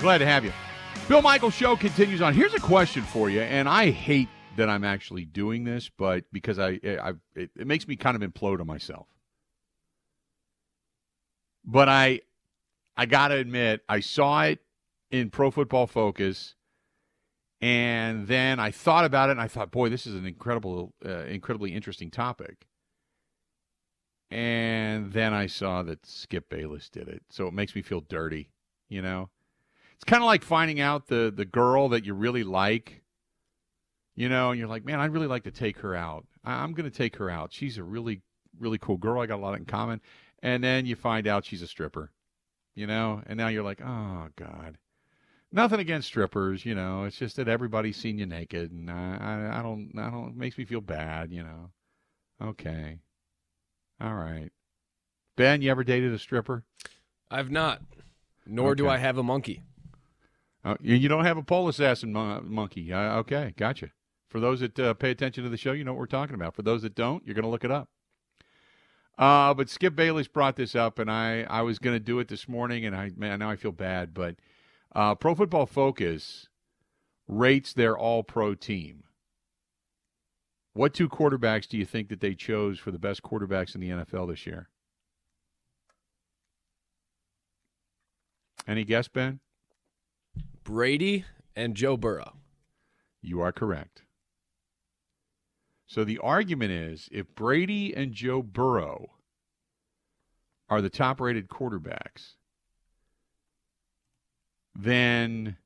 Glad 0.00 0.18
to 0.18 0.26
have 0.26 0.46
you. 0.46 0.52
Bill 1.08 1.20
Michaels 1.20 1.52
Show 1.52 1.76
continues 1.76 2.22
on. 2.22 2.32
Here's 2.32 2.54
a 2.54 2.58
question 2.58 3.02
for 3.02 3.28
you, 3.28 3.42
and 3.42 3.68
I 3.68 3.90
hate 3.90 4.30
that 4.56 4.70
I'm 4.70 4.82
actually 4.82 5.26
doing 5.26 5.64
this, 5.64 5.90
but 5.90 6.24
because 6.32 6.58
I, 6.58 6.80
I 6.82 7.12
it, 7.34 7.50
it 7.54 7.66
makes 7.66 7.86
me 7.86 7.96
kind 7.96 8.20
of 8.20 8.22
implode 8.22 8.60
on 8.60 8.66
myself. 8.66 9.08
But 11.66 11.90
I, 11.90 12.20
I 12.96 13.04
gotta 13.04 13.34
admit, 13.36 13.82
I 13.90 14.00
saw 14.00 14.44
it 14.44 14.60
in 15.10 15.28
Pro 15.28 15.50
Football 15.50 15.86
Focus, 15.86 16.54
and 17.60 18.26
then 18.26 18.58
I 18.58 18.70
thought 18.70 19.04
about 19.04 19.28
it, 19.28 19.32
and 19.32 19.40
I 19.40 19.48
thought, 19.48 19.70
boy, 19.70 19.90
this 19.90 20.06
is 20.06 20.14
an 20.14 20.24
incredible, 20.24 20.94
uh, 21.04 21.24
incredibly 21.24 21.74
interesting 21.74 22.10
topic. 22.10 22.66
And 24.30 25.12
then 25.12 25.34
I 25.34 25.46
saw 25.46 25.82
that 25.82 26.06
Skip 26.06 26.48
Bayless 26.48 26.88
did 26.88 27.06
it, 27.06 27.22
so 27.28 27.46
it 27.48 27.52
makes 27.52 27.74
me 27.74 27.82
feel 27.82 28.00
dirty, 28.00 28.50
you 28.88 29.02
know. 29.02 29.28
It's 30.00 30.08
kind 30.08 30.22
of 30.22 30.26
like 30.26 30.42
finding 30.42 30.80
out 30.80 31.08
the 31.08 31.30
the 31.34 31.44
girl 31.44 31.90
that 31.90 32.06
you 32.06 32.14
really 32.14 32.42
like, 32.42 33.02
you 34.16 34.30
know, 34.30 34.50
and 34.50 34.58
you're 34.58 34.68
like, 34.68 34.84
man, 34.84 34.98
I'd 34.98 35.12
really 35.12 35.26
like 35.26 35.44
to 35.44 35.50
take 35.50 35.78
her 35.78 35.94
out. 35.94 36.26
I'm 36.42 36.72
going 36.72 36.90
to 36.90 36.96
take 36.96 37.16
her 37.16 37.28
out. 37.28 37.52
She's 37.52 37.76
a 37.76 37.84
really 37.84 38.22
really 38.58 38.78
cool 38.78 38.96
girl. 38.96 39.20
I 39.20 39.26
got 39.26 39.38
a 39.38 39.42
lot 39.42 39.58
in 39.58 39.66
common. 39.66 40.00
And 40.42 40.64
then 40.64 40.86
you 40.86 40.96
find 40.96 41.26
out 41.26 41.44
she's 41.44 41.60
a 41.60 41.66
stripper, 41.66 42.10
you 42.74 42.86
know, 42.86 43.22
and 43.26 43.36
now 43.36 43.48
you're 43.48 43.62
like, 43.62 43.82
oh 43.82 44.28
god. 44.36 44.78
Nothing 45.52 45.80
against 45.80 46.06
strippers, 46.06 46.64
you 46.64 46.74
know. 46.74 47.04
It's 47.04 47.18
just 47.18 47.36
that 47.36 47.48
everybody's 47.48 47.96
seen 47.96 48.18
you 48.18 48.24
naked, 48.24 48.70
and 48.70 48.88
I, 48.88 49.18
I, 49.20 49.58
I 49.58 49.62
don't, 49.62 49.90
I 49.98 50.08
don't. 50.08 50.28
It 50.28 50.36
makes 50.36 50.56
me 50.56 50.64
feel 50.64 50.80
bad, 50.80 51.32
you 51.32 51.42
know. 51.42 51.70
Okay, 52.40 53.00
all 54.00 54.14
right. 54.14 54.50
Ben, 55.36 55.60
you 55.60 55.70
ever 55.70 55.82
dated 55.82 56.12
a 56.12 56.18
stripper? 56.20 56.64
I've 57.30 57.50
not. 57.50 57.82
Nor 58.46 58.74
do 58.76 58.88
I 58.88 58.98
have 58.98 59.18
a 59.18 59.22
monkey. 59.24 59.62
Uh, 60.64 60.74
you 60.82 61.08
don't 61.08 61.24
have 61.24 61.38
a 61.38 61.42
pole 61.42 61.68
assassin 61.68 62.12
mon- 62.12 62.50
monkey. 62.52 62.92
Uh, 62.92 63.16
okay, 63.18 63.54
gotcha. 63.56 63.90
For 64.28 64.40
those 64.40 64.60
that 64.60 64.78
uh, 64.78 64.94
pay 64.94 65.10
attention 65.10 65.42
to 65.44 65.50
the 65.50 65.56
show, 65.56 65.72
you 65.72 65.84
know 65.84 65.92
what 65.92 66.00
we're 66.00 66.06
talking 66.06 66.34
about. 66.34 66.54
For 66.54 66.62
those 66.62 66.82
that 66.82 66.94
don't, 66.94 67.24
you're 67.26 67.34
going 67.34 67.44
to 67.44 67.50
look 67.50 67.64
it 67.64 67.70
up. 67.70 67.88
Uh, 69.18 69.52
but 69.52 69.68
Skip 69.68 69.94
Bayless 69.94 70.28
brought 70.28 70.56
this 70.56 70.74
up, 70.74 70.98
and 70.98 71.10
I, 71.10 71.42
I 71.42 71.62
was 71.62 71.78
going 71.78 71.94
to 71.94 72.00
do 72.00 72.20
it 72.20 72.28
this 72.28 72.48
morning, 72.48 72.86
and 72.86 72.94
I 72.96 73.10
man, 73.16 73.40
now 73.40 73.50
I 73.50 73.56
feel 73.56 73.72
bad. 73.72 74.14
But 74.14 74.36
uh, 74.94 75.14
Pro 75.14 75.34
Football 75.34 75.66
Focus 75.66 76.48
rates 77.26 77.72
their 77.72 77.98
All 77.98 78.22
Pro 78.22 78.54
team. 78.54 79.04
What 80.72 80.94
two 80.94 81.08
quarterbacks 81.08 81.66
do 81.68 81.76
you 81.76 81.84
think 81.84 82.08
that 82.08 82.20
they 82.20 82.34
chose 82.34 82.78
for 82.78 82.90
the 82.90 82.98
best 82.98 83.22
quarterbacks 83.22 83.74
in 83.74 83.80
the 83.80 83.90
NFL 83.90 84.28
this 84.30 84.46
year? 84.46 84.68
Any 88.66 88.84
guess, 88.84 89.08
Ben? 89.08 89.40
Brady 90.64 91.24
and 91.56 91.74
Joe 91.74 91.96
Burrow. 91.96 92.34
You 93.22 93.40
are 93.40 93.52
correct. 93.52 94.02
So 95.86 96.04
the 96.04 96.18
argument 96.18 96.70
is 96.70 97.08
if 97.10 97.34
Brady 97.34 97.94
and 97.94 98.12
Joe 98.12 98.42
Burrow 98.42 99.10
are 100.68 100.80
the 100.80 100.88
top 100.88 101.20
rated 101.20 101.48
quarterbacks, 101.48 102.34
then 104.74 105.56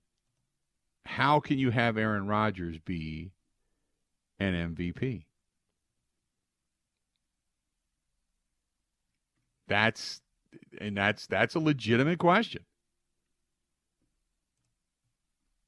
how 1.04 1.40
can 1.40 1.58
you 1.58 1.70
have 1.70 1.98
Aaron 1.98 2.26
Rodgers 2.26 2.78
be 2.78 3.32
an 4.38 4.74
MVP? 4.74 5.26
That's 9.68 10.20
and 10.80 10.96
that's 10.96 11.26
that's 11.26 11.54
a 11.54 11.60
legitimate 11.60 12.18
question. 12.18 12.64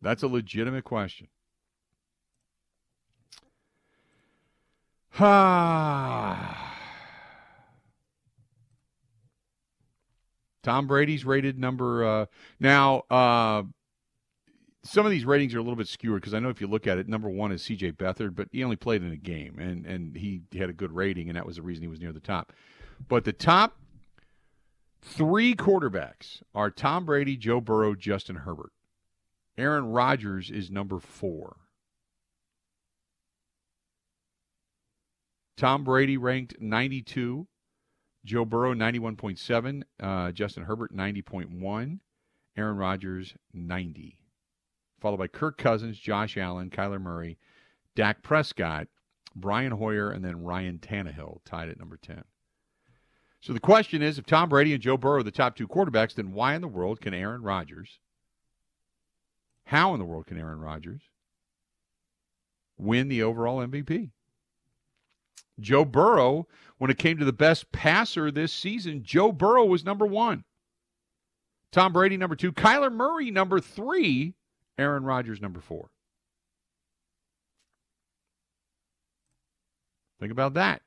That's 0.07 0.23
a 0.23 0.29
legitimate 0.29 0.85
question. 0.85 1.27
Tom 5.19 6.47
Brady's 10.87 11.25
rated 11.25 11.59
number 11.59 12.05
uh, 12.05 12.27
now. 12.61 13.03
Uh, 13.11 13.65
some 14.85 15.05
of 15.05 15.11
these 15.11 15.25
ratings 15.25 15.57
are 15.57 15.59
a 15.59 15.63
little 15.63 15.75
bit 15.75 15.89
skewed 15.89 16.21
because 16.21 16.35
I 16.35 16.39
know 16.39 16.51
if 16.51 16.61
you 16.61 16.69
look 16.69 16.87
at 16.87 16.99
it, 16.99 17.09
number 17.09 17.29
one 17.29 17.51
is 17.51 17.63
C.J. 17.63 17.91
Beathard, 17.93 18.37
but 18.37 18.47
he 18.53 18.63
only 18.63 18.77
played 18.77 19.03
in 19.03 19.11
a 19.11 19.17
game 19.17 19.59
and 19.59 19.85
and 19.85 20.17
he 20.17 20.43
had 20.57 20.71
a 20.71 20.73
good 20.73 20.93
rating, 20.93 21.29
and 21.29 21.37
that 21.37 21.47
was 21.47 21.57
the 21.57 21.63
reason 21.63 21.83
he 21.83 21.89
was 21.89 21.99
near 21.99 22.13
the 22.13 22.21
top. 22.21 22.53
But 23.09 23.25
the 23.25 23.33
top 23.33 23.77
three 25.03 25.57
quarterbacks 25.57 26.43
are 26.55 26.71
Tom 26.71 27.07
Brady, 27.07 27.37
Joe 27.37 27.61
Burrow, 27.61 27.97
Justin 27.97 28.37
Herbert. 28.37 28.71
Aaron 29.59 29.87
Rodgers 29.87 30.51
is 30.51 30.71
number 30.71 31.01
four. 31.01 31.57
Tom 35.57 35.85
Brady 35.85 36.19
ranked 36.19 36.61
92, 36.61 37.47
Joe 38.25 38.45
Burrow 38.45 38.75
91.7, 38.75 39.83
uh, 40.01 40.33
Justin 40.33 40.65
Herbert 40.65 40.95
90.1, 40.95 42.01
Aaron 42.57 42.77
Rodgers 42.77 43.35
90. 43.55 44.19
Followed 45.01 45.17
by 45.17 45.29
Kirk 45.29 45.57
Cousins, 45.57 45.99
Josh 45.99 46.37
Allen, 46.37 46.69
Kyler 46.69 47.01
Murray, 47.01 47.39
Dak 47.95 48.23
Prescott, 48.23 48.89
Brian 49.35 49.73
Hoyer, 49.73 50.11
and 50.11 50.25
then 50.25 50.43
Ryan 50.43 50.79
Tannehill 50.79 51.41
tied 51.45 51.71
at 51.71 51.79
number 51.79 51.97
10. 51.97 52.25
So 53.41 53.53
the 53.53 53.61
question 53.61 54.03
is 54.03 54.19
if 54.19 54.27
Tom 54.27 54.49
Brady 54.49 54.73
and 54.73 54.83
Joe 54.83 54.97
Burrow 54.97 55.21
are 55.21 55.23
the 55.23 55.31
top 55.31 55.57
two 55.57 55.69
quarterbacks, 55.69 56.15
then 56.15 56.33
why 56.33 56.55
in 56.55 56.61
the 56.61 56.69
world 56.69 57.01
can 57.01 57.15
Aaron 57.15 57.43
Rodgers, 57.43 57.99
how 59.67 59.93
in 59.93 59.99
the 59.99 60.05
world 60.05 60.27
can 60.27 60.39
Aaron 60.39 60.61
Rodgers 60.61 61.03
win 62.79 63.09
the 63.09 63.23
overall 63.23 63.59
MVP? 63.59 64.11
Joe 65.59 65.85
Burrow, 65.85 66.47
when 66.79 66.91
it 66.91 66.99
came 66.99 67.19
to 67.19 67.25
the 67.25 67.33
best 67.33 67.73
passer 67.73 68.31
this 68.31 68.53
season, 68.53 69.03
Joe 69.03 69.33
Burrow 69.33 69.65
was 69.65 69.85
number 69.85 70.07
one. 70.07 70.45
Tom 71.73 71.93
Brady, 71.93 72.17
number 72.17 72.37
two. 72.37 72.53
Kyler 72.53 72.93
Murray, 72.93 73.31
number 73.31 73.61
three. 73.61 74.35
Aaron 74.79 75.05
Rodgers, 75.05 75.41
number 75.41 75.61
four. 75.61 75.91
Think 80.21 80.33
about 80.33 80.55
that. 80.55 80.83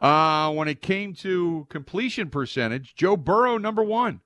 Uh, 0.00 0.52
when 0.52 0.68
it 0.68 0.80
came 0.80 1.12
to 1.14 1.66
completion 1.68 2.30
percentage, 2.30 2.94
Joe 2.94 3.16
Burrow, 3.16 3.58
number 3.58 3.82
one. 3.82 4.20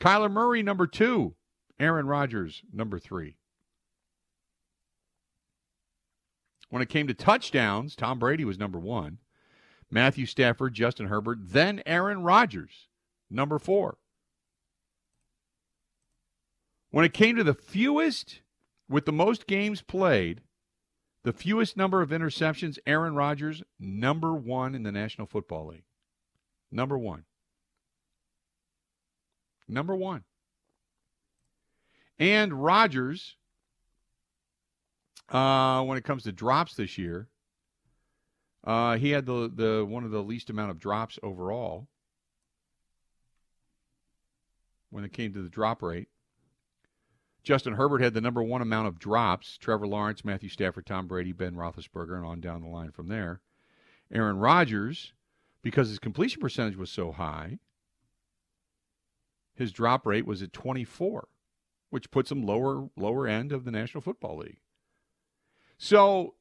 Kyler 0.00 0.30
Murray, 0.30 0.62
number 0.62 0.86
two. 0.86 1.34
Aaron 1.78 2.06
Rodgers, 2.06 2.62
number 2.72 2.98
three. 2.98 3.36
When 6.70 6.82
it 6.82 6.88
came 6.88 7.06
to 7.06 7.14
touchdowns, 7.14 7.94
Tom 7.94 8.18
Brady 8.18 8.44
was 8.44 8.58
number 8.58 8.78
one. 8.78 9.18
Matthew 9.90 10.26
Stafford, 10.26 10.74
Justin 10.74 11.06
Herbert, 11.06 11.38
then 11.40 11.82
Aaron 11.86 12.22
Rodgers, 12.22 12.88
number 13.30 13.58
four. 13.58 13.98
When 16.90 17.04
it 17.04 17.14
came 17.14 17.36
to 17.36 17.44
the 17.44 17.54
fewest, 17.54 18.40
with 18.88 19.04
the 19.04 19.12
most 19.12 19.46
games 19.46 19.82
played, 19.82 20.40
the 21.22 21.32
fewest 21.32 21.76
number 21.76 22.02
of 22.02 22.10
interceptions, 22.10 22.78
Aaron 22.86 23.14
Rodgers, 23.14 23.62
number 23.78 24.34
one 24.34 24.74
in 24.74 24.82
the 24.82 24.92
National 24.92 25.26
Football 25.26 25.68
League. 25.68 25.84
Number 26.70 26.98
one. 26.98 27.24
Number 29.66 29.94
one. 29.94 30.24
And 32.18 32.52
Rodgers, 32.52 33.36
uh, 35.28 35.82
when 35.82 35.98
it 35.98 36.04
comes 36.04 36.22
to 36.24 36.32
drops 36.32 36.74
this 36.74 36.96
year, 36.96 37.28
uh, 38.62 38.96
he 38.96 39.10
had 39.10 39.26
the, 39.26 39.50
the 39.54 39.84
one 39.84 40.04
of 40.04 40.10
the 40.10 40.22
least 40.22 40.50
amount 40.50 40.70
of 40.70 40.78
drops 40.78 41.18
overall 41.22 41.88
when 44.90 45.04
it 45.04 45.12
came 45.12 45.32
to 45.34 45.42
the 45.42 45.48
drop 45.48 45.82
rate. 45.82 46.08
Justin 47.42 47.74
Herbert 47.74 48.00
had 48.00 48.14
the 48.14 48.22
number 48.22 48.42
one 48.42 48.62
amount 48.62 48.88
of 48.88 48.98
drops. 48.98 49.58
Trevor 49.58 49.86
Lawrence, 49.86 50.24
Matthew 50.24 50.48
Stafford, 50.48 50.86
Tom 50.86 51.06
Brady, 51.06 51.32
Ben 51.32 51.54
Roethlisberger, 51.54 52.16
and 52.16 52.24
on 52.24 52.40
down 52.40 52.62
the 52.62 52.68
line 52.68 52.90
from 52.90 53.08
there. 53.08 53.40
Aaron 54.10 54.38
Rodgers, 54.38 55.12
because 55.62 55.88
his 55.88 55.98
completion 55.98 56.40
percentage 56.40 56.76
was 56.76 56.90
so 56.90 57.12
high, 57.12 57.58
his 59.54 59.72
drop 59.72 60.06
rate 60.06 60.26
was 60.26 60.42
at 60.42 60.52
24, 60.54 61.28
which 61.94 62.10
puts 62.10 62.32
him 62.32 62.44
lower 62.44 62.88
lower 62.96 63.28
end 63.28 63.52
of 63.52 63.64
the 63.64 63.70
National 63.70 64.00
Football 64.00 64.38
League. 64.38 64.58
So 65.78 66.34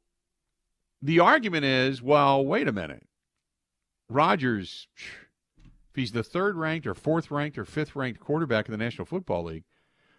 the 0.99 1.19
argument 1.19 1.63
is, 1.63 2.01
well, 2.01 2.43
wait 2.43 2.67
a 2.67 2.71
minute. 2.71 3.05
Rodgers, 4.09 4.87
if 5.63 5.93
he's 5.93 6.11
the 6.11 6.23
third 6.23 6.55
ranked 6.55 6.87
or 6.87 6.95
fourth 6.95 7.29
ranked 7.29 7.59
or 7.59 7.65
fifth 7.65 7.95
ranked 7.95 8.19
quarterback 8.19 8.65
in 8.65 8.71
the 8.71 8.79
National 8.79 9.05
Football 9.05 9.43
League, 9.43 9.65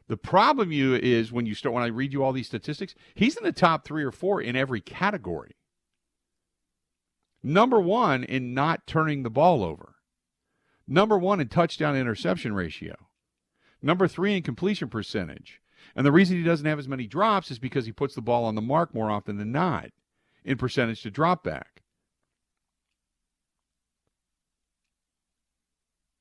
the 0.06 0.16
problem 0.16 0.70
you 0.70 0.94
is 0.94 1.32
when 1.32 1.46
you 1.46 1.56
start 1.56 1.75
when 1.75 1.82
I 1.82 1.88
read 1.88 2.12
you 2.12 2.22
all 2.22 2.32
these 2.32 2.46
statistics, 2.46 2.94
he's 3.16 3.36
in 3.36 3.42
the 3.42 3.50
top 3.50 3.84
three 3.84 4.04
or 4.04 4.12
four 4.12 4.40
in 4.40 4.54
every 4.54 4.81
category. 4.81 5.56
Number 7.42 7.81
one 7.81 8.22
in 8.22 8.54
not 8.54 8.86
turning 8.86 9.25
the 9.25 9.31
ball 9.31 9.64
over. 9.64 9.96
Number 10.86 11.19
one 11.19 11.40
in 11.40 11.48
touchdown 11.48 11.96
interception 11.96 12.54
ratio. 12.54 12.94
Number 13.84 14.08
three 14.08 14.36
in 14.36 14.42
completion 14.42 14.88
percentage. 14.88 15.60
And 15.94 16.04
the 16.04 16.12
reason 16.12 16.36
he 16.36 16.42
doesn't 16.42 16.66
have 16.66 16.78
as 16.78 16.88
many 16.88 17.06
drops 17.06 17.50
is 17.50 17.58
because 17.58 17.86
he 17.86 17.92
puts 17.92 18.14
the 18.14 18.22
ball 18.22 18.44
on 18.44 18.54
the 18.54 18.62
mark 18.62 18.94
more 18.94 19.10
often 19.10 19.36
than 19.36 19.52
not 19.52 19.90
in 20.44 20.56
percentage 20.56 21.02
to 21.02 21.10
drop 21.10 21.44
back. 21.44 21.82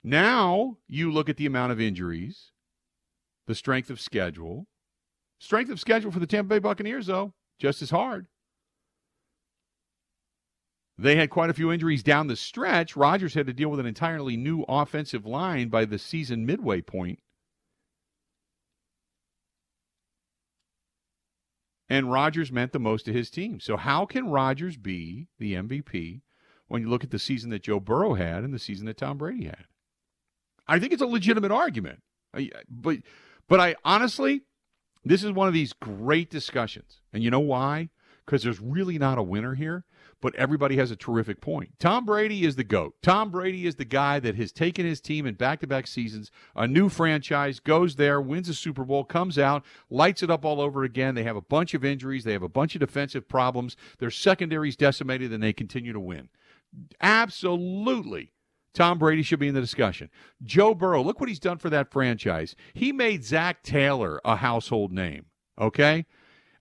Now 0.03 0.77
you 0.87 1.11
look 1.11 1.29
at 1.29 1.37
the 1.37 1.45
amount 1.45 1.71
of 1.71 1.79
injuries, 1.79 2.51
the 3.47 3.55
strength 3.55 3.89
of 3.89 4.01
schedule. 4.01 4.67
Strength 5.39 5.71
of 5.71 5.79
schedule 5.79 6.11
for 6.11 6.19
the 6.19 6.27
Tampa 6.27 6.49
Bay 6.49 6.59
Buccaneers, 6.59 7.07
though, 7.07 7.33
just 7.59 7.81
as 7.81 7.89
hard. 7.89 8.27
They 10.97 11.15
had 11.15 11.29
quite 11.29 11.49
a 11.49 11.53
few 11.53 11.71
injuries 11.71 12.03
down 12.03 12.27
the 12.27 12.35
stretch. 12.35 12.95
Rodgers 12.95 13.33
had 13.33 13.47
to 13.47 13.53
deal 13.53 13.69
with 13.69 13.79
an 13.79 13.85
entirely 13.85 14.37
new 14.37 14.63
offensive 14.69 15.25
line 15.25 15.69
by 15.69 15.85
the 15.85 15.97
season 15.97 16.45
midway 16.45 16.81
point. 16.81 17.19
And 21.93 22.11
Rodgers 22.11 22.51
meant 22.51 22.71
the 22.71 22.79
most 22.79 23.05
to 23.05 23.13
his 23.13 23.29
team. 23.29 23.59
So, 23.59 23.77
how 23.77 24.07
can 24.07 24.27
Rodgers 24.27 24.77
be 24.77 25.27
the 25.37 25.53
MVP 25.53 26.21
when 26.67 26.81
you 26.81 26.89
look 26.89 27.03
at 27.03 27.11
the 27.11 27.19
season 27.19 27.51
that 27.51 27.61
Joe 27.61 27.79
Burrow 27.79 28.15
had 28.15 28.43
and 28.43 28.51
the 28.51 28.57
season 28.57 28.87
that 28.87 28.97
Tom 28.97 29.19
Brady 29.19 29.45
had? 29.45 29.65
I 30.67 30.79
think 30.79 30.91
it's 30.91 31.03
a 31.03 31.05
legitimate 31.05 31.51
argument. 31.51 32.01
But, 32.67 32.97
but 33.47 33.59
I 33.59 33.75
honestly, 33.85 34.41
this 35.05 35.23
is 35.23 35.33
one 35.33 35.47
of 35.47 35.53
these 35.53 35.71
great 35.71 36.31
discussions. 36.31 36.99
And 37.13 37.21
you 37.21 37.29
know 37.29 37.39
why? 37.39 37.89
Because 38.25 38.41
there's 38.41 38.59
really 38.59 38.97
not 38.97 39.19
a 39.19 39.23
winner 39.23 39.53
here 39.53 39.85
but 40.23 40.33
everybody 40.35 40.77
has 40.77 40.89
a 40.89 40.95
terrific 40.95 41.41
point. 41.41 41.71
Tom 41.79 42.05
Brady 42.05 42.45
is 42.45 42.55
the 42.55 42.63
GOAT. 42.63 42.95
Tom 43.01 43.29
Brady 43.29 43.67
is 43.67 43.75
the 43.75 43.83
guy 43.83 44.21
that 44.21 44.37
has 44.37 44.53
taken 44.53 44.85
his 44.85 45.01
team 45.01 45.25
in 45.25 45.33
back 45.33 45.59
to 45.59 45.67
back 45.67 45.85
seasons, 45.85 46.31
a 46.55 46.65
new 46.65 46.87
franchise, 46.87 47.59
goes 47.59 47.97
there, 47.97 48.21
wins 48.21 48.47
a 48.47 48.53
Super 48.53 48.85
Bowl, 48.85 49.03
comes 49.03 49.37
out, 49.37 49.65
lights 49.89 50.23
it 50.23 50.31
up 50.31 50.45
all 50.45 50.61
over 50.61 50.85
again. 50.85 51.13
They 51.13 51.23
have 51.23 51.35
a 51.35 51.41
bunch 51.41 51.73
of 51.73 51.83
injuries, 51.83 52.23
they 52.23 52.31
have 52.31 52.41
a 52.41 52.47
bunch 52.47 52.73
of 52.73 52.79
defensive 52.79 53.27
problems. 53.27 53.75
Their 53.99 54.09
secondary's 54.09 54.77
decimated, 54.77 55.33
and 55.33 55.43
they 55.43 55.51
continue 55.51 55.91
to 55.91 55.99
win. 55.99 56.29
Absolutely. 57.01 58.31
Tom 58.73 58.99
Brady 58.99 59.23
should 59.23 59.39
be 59.39 59.49
in 59.49 59.55
the 59.55 59.59
discussion. 59.59 60.09
Joe 60.41 60.73
Burrow, 60.73 61.03
look 61.03 61.19
what 61.19 61.27
he's 61.27 61.37
done 61.37 61.57
for 61.57 61.69
that 61.69 61.91
franchise. 61.91 62.55
He 62.73 62.93
made 62.93 63.25
Zac 63.25 63.61
Taylor 63.61 64.21
a 64.23 64.37
household 64.37 64.93
name. 64.93 65.25
Okay? 65.59 66.05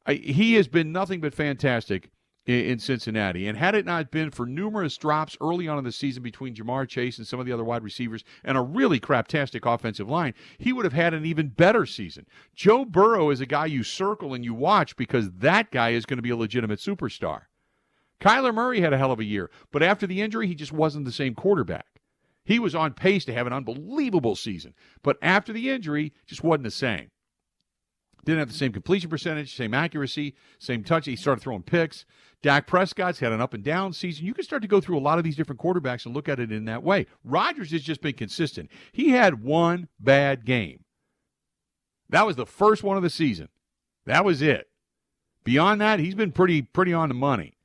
He 0.09 0.55
has 0.55 0.67
been 0.67 0.91
nothing 0.91 1.20
but 1.20 1.32
fantastic 1.32 2.11
in 2.46 2.78
Cincinnati. 2.78 3.46
And 3.46 3.56
had 3.56 3.74
it 3.74 3.86
not 3.86 4.10
been 4.10 4.30
for 4.30 4.46
numerous 4.46 4.96
drops 4.96 5.36
early 5.40 5.68
on 5.68 5.78
in 5.78 5.84
the 5.84 5.92
season 5.92 6.22
between 6.22 6.54
Ja'Marr 6.54 6.88
Chase 6.88 7.18
and 7.18 7.26
some 7.26 7.38
of 7.38 7.46
the 7.46 7.52
other 7.52 7.64
wide 7.64 7.84
receivers 7.84 8.24
and 8.42 8.58
a 8.58 8.62
really 8.62 8.98
craptastic 8.98 9.72
offensive 9.72 10.08
line, 10.08 10.34
he 10.58 10.72
would 10.72 10.84
have 10.84 10.92
had 10.92 11.14
an 11.14 11.24
even 11.24 11.48
better 11.48 11.86
season. 11.86 12.26
Joe 12.54 12.84
Burrow 12.84 13.30
is 13.30 13.40
a 13.40 13.46
guy 13.46 13.66
you 13.66 13.84
circle 13.84 14.34
and 14.34 14.44
you 14.44 14.54
watch 14.54 14.96
because 14.96 15.30
that 15.30 15.70
guy 15.70 15.90
is 15.90 16.04
going 16.04 16.18
to 16.18 16.22
be 16.22 16.30
a 16.30 16.36
legitimate 16.36 16.80
superstar. 16.80 17.42
Kyler 18.20 18.54
Murray 18.54 18.80
had 18.80 18.92
a 18.92 18.98
hell 18.98 19.12
of 19.12 19.20
a 19.20 19.24
year, 19.24 19.50
but 19.70 19.82
after 19.82 20.06
the 20.06 20.20
injury, 20.20 20.46
he 20.46 20.54
just 20.54 20.72
wasn't 20.72 21.04
the 21.04 21.12
same 21.12 21.34
quarterback. 21.34 21.86
He 22.44 22.58
was 22.58 22.74
on 22.74 22.94
pace 22.94 23.24
to 23.26 23.32
have 23.32 23.46
an 23.46 23.52
unbelievable 23.52 24.34
season, 24.34 24.74
but 25.02 25.16
after 25.22 25.52
the 25.52 25.70
injury, 25.70 26.12
just 26.26 26.42
wasn't 26.42 26.64
the 26.64 26.70
same. 26.72 27.10
Didn't 28.24 28.38
have 28.38 28.48
the 28.48 28.54
same 28.54 28.72
completion 28.72 29.10
percentage, 29.10 29.54
same 29.54 29.74
accuracy, 29.74 30.36
same 30.58 30.84
touch. 30.84 31.06
He 31.06 31.16
started 31.16 31.40
throwing 31.40 31.62
picks. 31.62 32.04
Dak 32.40 32.66
Prescott's 32.66 33.19
had 33.19 33.32
an 33.32 33.40
up 33.40 33.54
and 33.54 33.64
down 33.64 33.92
season. 33.92 34.26
You 34.26 34.34
can 34.34 34.44
start 34.44 34.62
to 34.62 34.69
go 34.69 34.80
through 34.80 34.98
a 34.98 35.00
lot 35.00 35.19
of 35.19 35.24
these 35.24 35.36
different 35.36 35.60
quarterbacks 35.60 36.06
and 36.06 36.14
look 36.14 36.28
at 36.28 36.40
it 36.40 36.52
in 36.52 36.64
that 36.66 36.82
way. 36.82 37.06
Rodgers 37.24 37.72
has 37.72 37.82
just 37.82 38.00
been 38.00 38.14
consistent. 38.14 38.70
He 38.92 39.10
had 39.10 39.42
one 39.42 39.88
bad 39.98 40.44
game. 40.44 40.84
That 42.08 42.26
was 42.26 42.36
the 42.36 42.46
first 42.46 42.82
one 42.82 42.96
of 42.96 43.02
the 43.02 43.10
season. 43.10 43.48
That 44.06 44.25
was 44.25 44.42
it. 44.42 44.68
Beyond 45.44 45.80
that, 45.80 45.98
he's 45.98 46.14
been 46.14 46.32
pretty 46.32 46.62
pretty 46.62 46.92
on 46.92 47.08
the 47.08 47.14
money. 47.14 47.56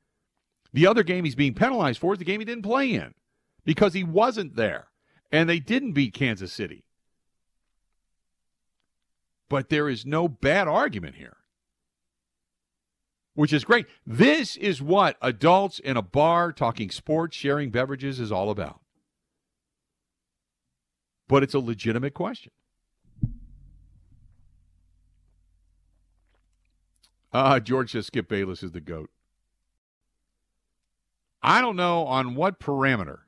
The 0.72 0.86
other 0.86 1.02
game 1.02 1.24
he's 1.24 1.34
being 1.34 1.54
penalized 1.54 2.00
for 2.00 2.12
is 2.12 2.18
the 2.18 2.24
game 2.24 2.40
he 2.40 2.44
didn't 2.44 2.62
play 2.62 2.92
in 2.92 3.14
because 3.64 3.94
he 3.94 4.04
wasn't 4.04 4.56
there 4.56 4.88
and 5.30 5.48
they 5.48 5.60
didn't 5.60 5.92
beat 5.92 6.14
Kansas 6.14 6.52
City. 6.52 6.84
But 9.48 9.68
there 9.68 9.88
is 9.88 10.04
no 10.04 10.28
bad 10.28 10.68
argument 10.68 11.16
here 11.16 11.38
which 13.38 13.52
is 13.52 13.62
great. 13.62 13.86
This 14.04 14.56
is 14.56 14.82
what 14.82 15.16
adults 15.22 15.78
in 15.78 15.96
a 15.96 16.02
bar 16.02 16.50
talking 16.50 16.90
sports, 16.90 17.36
sharing 17.36 17.70
beverages 17.70 18.18
is 18.18 18.32
all 18.32 18.50
about. 18.50 18.80
But 21.28 21.44
it's 21.44 21.54
a 21.54 21.60
legitimate 21.60 22.14
question. 22.14 22.50
Uh, 27.32 27.60
George 27.60 27.92
says 27.92 28.06
Skip 28.06 28.28
Bayless 28.28 28.64
is 28.64 28.72
the 28.72 28.80
GOAT. 28.80 29.08
I 31.40 31.60
don't 31.60 31.76
know 31.76 32.06
on 32.06 32.34
what 32.34 32.58
parameter 32.58 33.18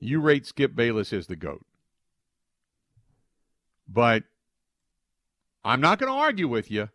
you 0.00 0.20
rate 0.20 0.44
Skip 0.44 0.74
Bayless 0.74 1.12
as 1.12 1.28
the 1.28 1.36
GOAT. 1.36 1.64
But 3.88 4.24
I'm 5.64 5.80
not 5.80 5.98
going 5.98 6.12
to 6.12 6.18
argue 6.18 6.48
with 6.48 6.70
you. 6.70 6.90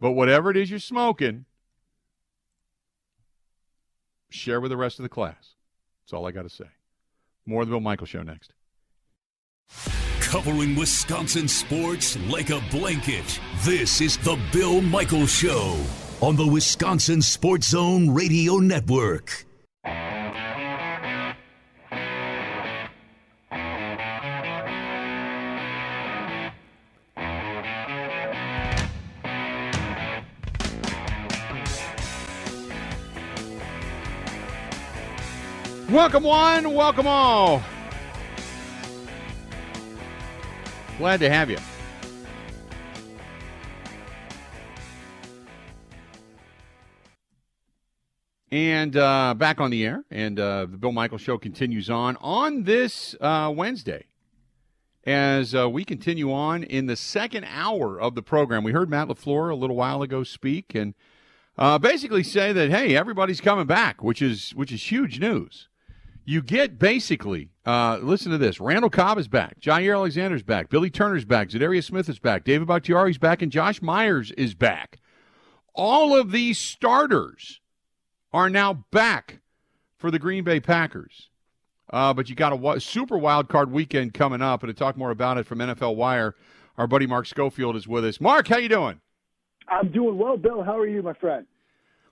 But 0.00 0.12
whatever 0.12 0.50
it 0.50 0.56
is 0.56 0.70
you're 0.70 0.78
smoking, 0.78 1.46
share 4.28 4.60
with 4.60 4.70
the 4.70 4.76
rest 4.76 4.98
of 4.98 5.04
the 5.04 5.08
class. 5.08 5.54
That's 6.02 6.12
all 6.12 6.26
I 6.26 6.32
got 6.32 6.42
to 6.42 6.50
say. 6.50 6.66
More 7.46 7.62
of 7.62 7.68
the 7.68 7.72
Bill 7.72 7.80
Michaels 7.80 8.10
Show 8.10 8.22
next. 8.22 8.52
Covering 10.20 10.76
Wisconsin 10.76 11.48
sports 11.48 12.18
like 12.28 12.50
a 12.50 12.60
blanket. 12.70 13.40
This 13.62 14.00
is 14.00 14.16
the 14.18 14.38
Bill 14.52 14.80
Michaels 14.80 15.30
Show 15.30 15.80
on 16.20 16.36
the 16.36 16.46
Wisconsin 16.46 17.22
Sports 17.22 17.68
Zone 17.68 18.10
Radio 18.10 18.56
Network. 18.56 19.45
Welcome 35.96 36.24
one, 36.24 36.74
welcome 36.74 37.06
all. 37.06 37.62
Glad 40.98 41.20
to 41.20 41.30
have 41.30 41.48
you. 41.48 41.56
And 48.52 48.94
uh, 48.94 49.32
back 49.38 49.58
on 49.58 49.70
the 49.70 49.86
air, 49.86 50.04
and 50.10 50.38
uh, 50.38 50.66
the 50.66 50.76
Bill 50.76 50.92
Michaels 50.92 51.22
Show 51.22 51.38
continues 51.38 51.88
on 51.88 52.18
on 52.20 52.64
this 52.64 53.16
uh, 53.22 53.50
Wednesday 53.56 54.04
as 55.04 55.54
uh, 55.54 55.66
we 55.70 55.82
continue 55.82 56.30
on 56.30 56.62
in 56.62 56.84
the 56.84 56.96
second 56.96 57.46
hour 57.50 57.98
of 57.98 58.14
the 58.14 58.22
program. 58.22 58.64
We 58.64 58.72
heard 58.72 58.90
Matt 58.90 59.08
LaFleur 59.08 59.50
a 59.50 59.54
little 59.54 59.76
while 59.76 60.02
ago 60.02 60.24
speak 60.24 60.74
and 60.74 60.92
uh, 61.56 61.78
basically 61.78 62.22
say 62.22 62.52
that 62.52 62.68
hey, 62.68 62.94
everybody's 62.94 63.40
coming 63.40 63.66
back, 63.66 64.02
which 64.02 64.20
is 64.20 64.50
which 64.50 64.70
is 64.70 64.92
huge 64.92 65.20
news 65.20 65.68
you 66.26 66.42
get 66.42 66.78
basically, 66.78 67.50
uh, 67.64 68.00
listen 68.02 68.32
to 68.32 68.38
this. 68.38 68.60
Randall 68.60 68.90
Cobb 68.90 69.16
is 69.16 69.28
back. 69.28 69.60
Jaire 69.60 69.94
Alexander's 69.94 70.42
back. 70.42 70.68
Billy 70.68 70.90
Turner's 70.90 71.24
back. 71.24 71.48
Za'Darius 71.48 71.84
Smith 71.84 72.08
is 72.08 72.18
back. 72.18 72.42
David 72.42 72.66
Bakhtiari's 72.66 73.16
back. 73.16 73.42
And 73.42 73.52
Josh 73.52 73.80
Myers 73.80 74.32
is 74.32 74.52
back. 74.52 74.98
All 75.72 76.18
of 76.18 76.32
these 76.32 76.58
starters 76.58 77.60
are 78.32 78.50
now 78.50 78.84
back 78.90 79.38
for 79.96 80.10
the 80.10 80.18
Green 80.18 80.42
Bay 80.42 80.58
Packers. 80.58 81.30
Uh, 81.92 82.12
but 82.12 82.28
you 82.28 82.34
got 82.34 82.52
a 82.52 82.80
super 82.80 83.16
wild 83.16 83.48
card 83.48 83.70
weekend 83.70 84.12
coming 84.12 84.42
up. 84.42 84.64
And 84.64 84.68
to 84.68 84.74
talk 84.74 84.96
more 84.96 85.12
about 85.12 85.38
it 85.38 85.46
from 85.46 85.58
NFL 85.58 85.94
Wire, 85.94 86.34
our 86.76 86.88
buddy 86.88 87.06
Mark 87.06 87.26
Schofield 87.26 87.76
is 87.76 87.86
with 87.86 88.04
us. 88.04 88.20
Mark, 88.20 88.48
how 88.48 88.56
you 88.56 88.68
doing? 88.68 89.00
I'm 89.68 89.92
doing 89.92 90.18
well, 90.18 90.36
Bill. 90.36 90.64
How 90.64 90.76
are 90.76 90.88
you, 90.88 91.02
my 91.02 91.14
friend? 91.14 91.46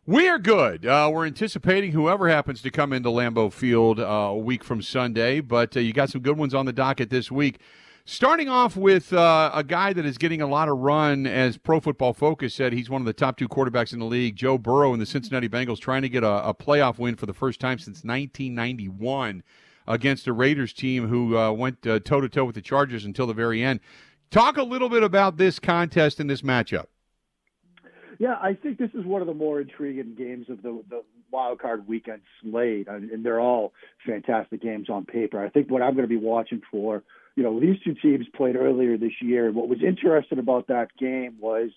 We 0.06 0.28
are 0.28 0.38
good. 0.38 0.84
Uh, 0.84 1.08
we're 1.10 1.24
anticipating 1.24 1.92
whoever 1.92 2.28
happens 2.28 2.60
to 2.60 2.70
come 2.70 2.92
into 2.92 3.08
Lambeau 3.08 3.50
Field 3.50 3.98
uh, 3.98 4.02
a 4.02 4.36
week 4.36 4.62
from 4.62 4.82
Sunday, 4.82 5.40
but 5.40 5.74
uh, 5.78 5.80
you 5.80 5.94
got 5.94 6.10
some 6.10 6.20
good 6.20 6.36
ones 6.36 6.52
on 6.52 6.66
the 6.66 6.74
docket 6.74 7.08
this 7.08 7.32
week. 7.32 7.58
Starting 8.04 8.46
off 8.46 8.76
with 8.76 9.14
uh, 9.14 9.50
a 9.54 9.64
guy 9.64 9.94
that 9.94 10.04
is 10.04 10.18
getting 10.18 10.42
a 10.42 10.46
lot 10.46 10.68
of 10.68 10.76
run, 10.76 11.26
as 11.26 11.56
Pro 11.56 11.80
Football 11.80 12.12
Focus 12.12 12.54
said, 12.54 12.74
he's 12.74 12.90
one 12.90 13.00
of 13.00 13.06
the 13.06 13.14
top 13.14 13.38
two 13.38 13.48
quarterbacks 13.48 13.94
in 13.94 13.98
the 13.98 14.04
league. 14.04 14.36
Joe 14.36 14.58
Burrow 14.58 14.92
and 14.92 15.00
the 15.00 15.06
Cincinnati 15.06 15.48
Bengals 15.48 15.80
trying 15.80 16.02
to 16.02 16.10
get 16.10 16.22
a, 16.22 16.48
a 16.48 16.52
playoff 16.52 16.98
win 16.98 17.16
for 17.16 17.24
the 17.24 17.32
first 17.32 17.58
time 17.58 17.78
since 17.78 18.04
1991 18.04 19.42
against 19.88 20.26
a 20.26 20.34
Raiders 20.34 20.74
team 20.74 21.08
who 21.08 21.38
uh, 21.38 21.50
went 21.50 21.80
toe 21.80 21.98
to 21.98 22.28
toe 22.28 22.44
with 22.44 22.56
the 22.56 22.60
Chargers 22.60 23.06
until 23.06 23.26
the 23.26 23.32
very 23.32 23.62
end. 23.62 23.80
Talk 24.30 24.58
a 24.58 24.64
little 24.64 24.90
bit 24.90 25.02
about 25.02 25.38
this 25.38 25.58
contest 25.58 26.20
and 26.20 26.28
this 26.28 26.42
matchup. 26.42 26.88
Yeah, 28.18 28.34
I 28.40 28.54
think 28.54 28.78
this 28.78 28.90
is 28.94 29.04
one 29.04 29.20
of 29.20 29.26
the 29.26 29.34
more 29.34 29.60
intriguing 29.60 30.14
games 30.16 30.46
of 30.48 30.62
the, 30.62 30.82
the 30.88 31.02
wild 31.30 31.60
card 31.60 31.86
weekend 31.88 32.22
slate, 32.42 32.88
and 32.88 33.24
they're 33.24 33.40
all 33.40 33.72
fantastic 34.06 34.62
games 34.62 34.88
on 34.88 35.04
paper. 35.04 35.44
I 35.44 35.48
think 35.48 35.70
what 35.70 35.82
I'm 35.82 35.94
going 35.94 36.04
to 36.04 36.08
be 36.08 36.16
watching 36.16 36.62
for, 36.70 37.02
you 37.36 37.42
know, 37.42 37.58
these 37.60 37.76
two 37.84 37.94
teams 37.94 38.26
played 38.36 38.56
earlier 38.56 38.96
this 38.96 39.20
year. 39.20 39.50
What 39.50 39.68
was 39.68 39.82
interesting 39.82 40.38
about 40.38 40.68
that 40.68 40.88
game 40.98 41.36
was, 41.40 41.70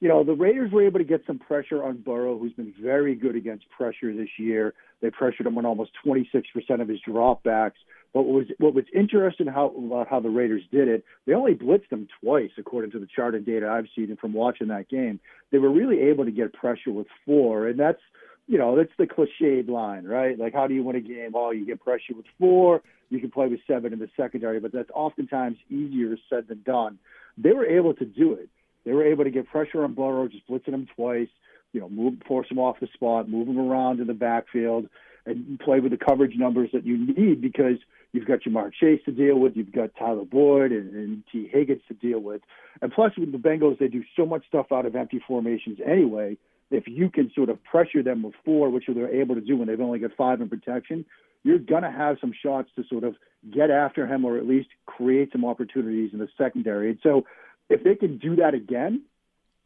you 0.00 0.08
know, 0.08 0.24
the 0.24 0.34
Raiders 0.34 0.72
were 0.72 0.84
able 0.84 0.98
to 0.98 1.04
get 1.04 1.22
some 1.26 1.38
pressure 1.38 1.82
on 1.82 1.98
Burrow, 1.98 2.38
who's 2.38 2.52
been 2.52 2.74
very 2.80 3.14
good 3.14 3.36
against 3.36 3.68
pressure 3.70 4.14
this 4.14 4.28
year. 4.38 4.74
They 5.00 5.10
pressured 5.10 5.46
him 5.46 5.56
on 5.58 5.64
almost 5.64 5.92
26% 6.04 6.44
of 6.80 6.88
his 6.88 6.98
dropbacks. 7.06 7.78
But 8.12 8.22
what 8.22 8.34
was 8.34 8.46
what 8.58 8.74
was 8.74 8.84
interesting 8.94 9.46
how 9.46 9.66
about 9.76 10.08
how 10.08 10.20
the 10.20 10.30
Raiders 10.30 10.62
did 10.70 10.88
it? 10.88 11.04
They 11.26 11.34
only 11.34 11.54
blitzed 11.54 11.88
them 11.90 12.08
twice, 12.22 12.50
according 12.58 12.92
to 12.92 12.98
the 12.98 13.06
chart 13.06 13.34
and 13.34 13.44
data 13.44 13.68
I've 13.68 13.88
seen 13.94 14.10
and 14.10 14.18
from 14.18 14.32
watching 14.32 14.68
that 14.68 14.88
game. 14.88 15.20
They 15.52 15.58
were 15.58 15.70
really 15.70 16.00
able 16.00 16.24
to 16.24 16.30
get 16.30 16.52
pressure 16.52 16.92
with 16.92 17.06
four, 17.24 17.68
and 17.68 17.78
that's 17.78 18.00
you 18.46 18.58
know 18.58 18.76
that's 18.76 18.92
the 18.98 19.06
cliched 19.06 19.68
line, 19.68 20.04
right? 20.04 20.38
Like 20.38 20.54
how 20.54 20.66
do 20.66 20.74
you 20.74 20.82
win 20.82 20.96
a 20.96 21.00
game? 21.00 21.32
Oh, 21.34 21.50
you 21.50 21.66
get 21.66 21.80
pressure 21.82 22.14
with 22.14 22.26
four. 22.38 22.82
You 23.10 23.20
can 23.20 23.30
play 23.30 23.48
with 23.48 23.60
seven 23.66 23.92
in 23.92 23.98
the 23.98 24.08
secondary, 24.16 24.60
but 24.60 24.72
that's 24.72 24.90
oftentimes 24.94 25.58
easier 25.70 26.16
said 26.28 26.48
than 26.48 26.62
done. 26.62 26.98
They 27.38 27.52
were 27.52 27.66
able 27.66 27.94
to 27.94 28.04
do 28.04 28.32
it. 28.32 28.48
They 28.84 28.92
were 28.92 29.04
able 29.04 29.24
to 29.24 29.30
get 29.30 29.48
pressure 29.48 29.84
on 29.84 29.94
Burrow, 29.94 30.28
just 30.28 30.48
blitzing 30.48 30.74
him 30.74 30.88
twice. 30.96 31.28
You 31.72 31.80
know, 31.80 31.88
move, 31.88 32.14
force 32.26 32.50
him 32.50 32.58
off 32.58 32.80
the 32.80 32.88
spot, 32.94 33.28
move 33.28 33.48
him 33.48 33.58
around 33.58 34.00
in 34.00 34.06
the 34.06 34.14
backfield, 34.14 34.88
and 35.26 35.58
play 35.60 35.80
with 35.80 35.90
the 35.90 35.98
coverage 35.98 36.36
numbers 36.36 36.70
that 36.72 36.86
you 36.86 36.96
need 36.96 37.40
because 37.40 37.76
you've 38.16 38.26
got 38.26 38.40
Ja'Marr 38.40 38.72
Chase 38.72 39.00
to 39.04 39.12
deal 39.12 39.38
with, 39.38 39.56
you've 39.56 39.72
got 39.72 39.90
Tyler 39.98 40.24
Boyd 40.24 40.72
and, 40.72 40.94
and 40.94 41.22
Tee 41.30 41.48
Higgins 41.52 41.82
to 41.88 41.94
deal 41.94 42.18
with, 42.18 42.40
and 42.82 42.90
plus 42.90 43.12
with 43.16 43.30
the 43.30 43.38
Bengals, 43.38 43.78
they 43.78 43.88
do 43.88 44.02
so 44.16 44.26
much 44.26 44.46
stuff 44.48 44.72
out 44.72 44.86
of 44.86 44.96
empty 44.96 45.20
formations 45.26 45.78
anyway. 45.86 46.36
If 46.70 46.88
you 46.88 47.10
can 47.10 47.30
sort 47.34 47.48
of 47.48 47.62
pressure 47.62 48.02
them 48.02 48.22
with 48.22 48.34
four, 48.44 48.70
which 48.70 48.84
they're 48.88 49.14
able 49.14 49.36
to 49.36 49.40
do 49.40 49.56
when 49.56 49.68
they've 49.68 49.80
only 49.80 50.00
got 50.00 50.10
five 50.16 50.40
in 50.40 50.48
protection, 50.48 51.04
you're 51.44 51.58
going 51.58 51.84
to 51.84 51.92
have 51.92 52.16
some 52.20 52.32
shots 52.42 52.70
to 52.74 52.82
sort 52.90 53.04
of 53.04 53.14
get 53.54 53.70
after 53.70 54.06
him 54.06 54.24
or 54.24 54.36
at 54.36 54.46
least 54.46 54.68
create 54.86 55.30
some 55.30 55.44
opportunities 55.44 56.10
in 56.12 56.18
the 56.18 56.28
secondary. 56.36 56.90
And 56.90 56.98
so 57.02 57.24
if 57.70 57.84
they 57.84 57.94
can 57.94 58.18
do 58.18 58.34
that 58.36 58.54
again, 58.54 59.02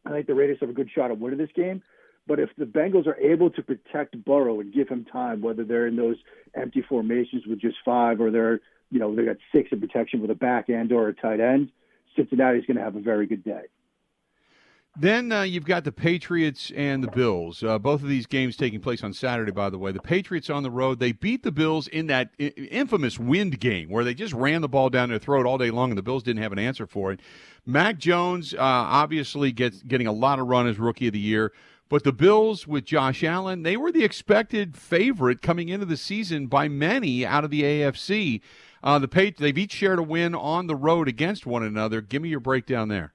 I 0.05 0.11
think 0.11 0.27
the 0.27 0.35
Raiders 0.35 0.57
have 0.61 0.69
a 0.69 0.73
good 0.73 0.89
shot 0.93 1.09
of 1.09 1.19
winning 1.19 1.39
this 1.39 1.49
game. 1.55 1.81
But 2.27 2.39
if 2.39 2.49
the 2.57 2.65
Bengals 2.65 3.07
are 3.07 3.17
able 3.17 3.49
to 3.49 3.61
protect 3.61 4.23
Burrow 4.23 4.59
and 4.59 4.73
give 4.73 4.87
him 4.87 5.05
time, 5.05 5.41
whether 5.41 5.63
they're 5.63 5.87
in 5.87 5.95
those 5.95 6.17
empty 6.53 6.83
formations 6.87 7.45
with 7.47 7.59
just 7.59 7.77
five 7.83 8.21
or 8.21 8.31
they're, 8.31 8.61
you 8.91 8.99
know, 8.99 9.15
they 9.15 9.25
got 9.25 9.37
six 9.53 9.69
in 9.71 9.79
protection 9.79 10.21
with 10.21 10.31
a 10.31 10.35
back 10.35 10.69
end 10.69 10.91
or 10.91 11.07
a 11.07 11.13
tight 11.13 11.39
end, 11.39 11.71
Cincinnati's 12.15 12.65
going 12.65 12.77
to 12.77 12.83
have 12.83 12.95
a 12.95 13.01
very 13.01 13.25
good 13.25 13.43
day. 13.43 13.63
Then 14.99 15.31
uh, 15.31 15.43
you've 15.43 15.65
got 15.65 15.85
the 15.85 15.91
Patriots 15.93 16.69
and 16.75 17.01
the 17.01 17.07
Bills. 17.07 17.63
Uh, 17.63 17.79
both 17.79 18.03
of 18.03 18.09
these 18.09 18.25
games 18.25 18.57
taking 18.57 18.81
place 18.81 19.01
on 19.03 19.13
Saturday, 19.13 19.51
by 19.51 19.69
the 19.69 19.77
way. 19.77 19.93
The 19.93 20.01
Patriots 20.01 20.49
on 20.49 20.63
the 20.63 20.71
road, 20.71 20.99
they 20.99 21.13
beat 21.13 21.43
the 21.43 21.51
Bills 21.51 21.87
in 21.87 22.07
that 22.07 22.31
infamous 22.37 23.17
wind 23.17 23.61
game 23.61 23.89
where 23.89 24.03
they 24.03 24.13
just 24.13 24.33
ran 24.33 24.59
the 24.59 24.67
ball 24.67 24.89
down 24.89 25.07
their 25.07 25.17
throat 25.17 25.45
all 25.45 25.57
day 25.57 25.71
long, 25.71 25.91
and 25.91 25.97
the 25.97 26.03
Bills 26.03 26.23
didn't 26.23 26.43
have 26.43 26.51
an 26.51 26.59
answer 26.59 26.85
for 26.85 27.13
it. 27.13 27.21
Mac 27.65 27.99
Jones 27.99 28.53
uh, 28.53 28.57
obviously 28.59 29.53
gets 29.53 29.81
getting 29.83 30.07
a 30.07 30.11
lot 30.11 30.39
of 30.39 30.47
run 30.47 30.67
as 30.67 30.77
Rookie 30.77 31.07
of 31.07 31.13
the 31.13 31.19
Year. 31.19 31.53
But 31.91 32.05
the 32.05 32.13
Bills 32.13 32.65
with 32.65 32.85
Josh 32.85 33.21
Allen, 33.21 33.63
they 33.63 33.75
were 33.75 33.91
the 33.91 34.05
expected 34.05 34.77
favorite 34.77 35.41
coming 35.41 35.67
into 35.67 35.85
the 35.85 35.97
season 35.97 36.47
by 36.47 36.69
many 36.69 37.25
out 37.25 37.43
of 37.43 37.51
the 37.51 37.63
AFC. 37.63 38.39
Uh, 38.81 38.97
the 38.97 39.35
they've 39.37 39.57
each 39.57 39.73
shared 39.73 39.99
a 39.99 40.03
win 40.03 40.33
on 40.33 40.67
the 40.67 40.75
road 40.77 41.09
against 41.09 41.45
one 41.45 41.63
another. 41.63 41.99
Give 41.99 42.21
me 42.21 42.29
your 42.29 42.39
breakdown 42.39 42.87
there. 42.87 43.13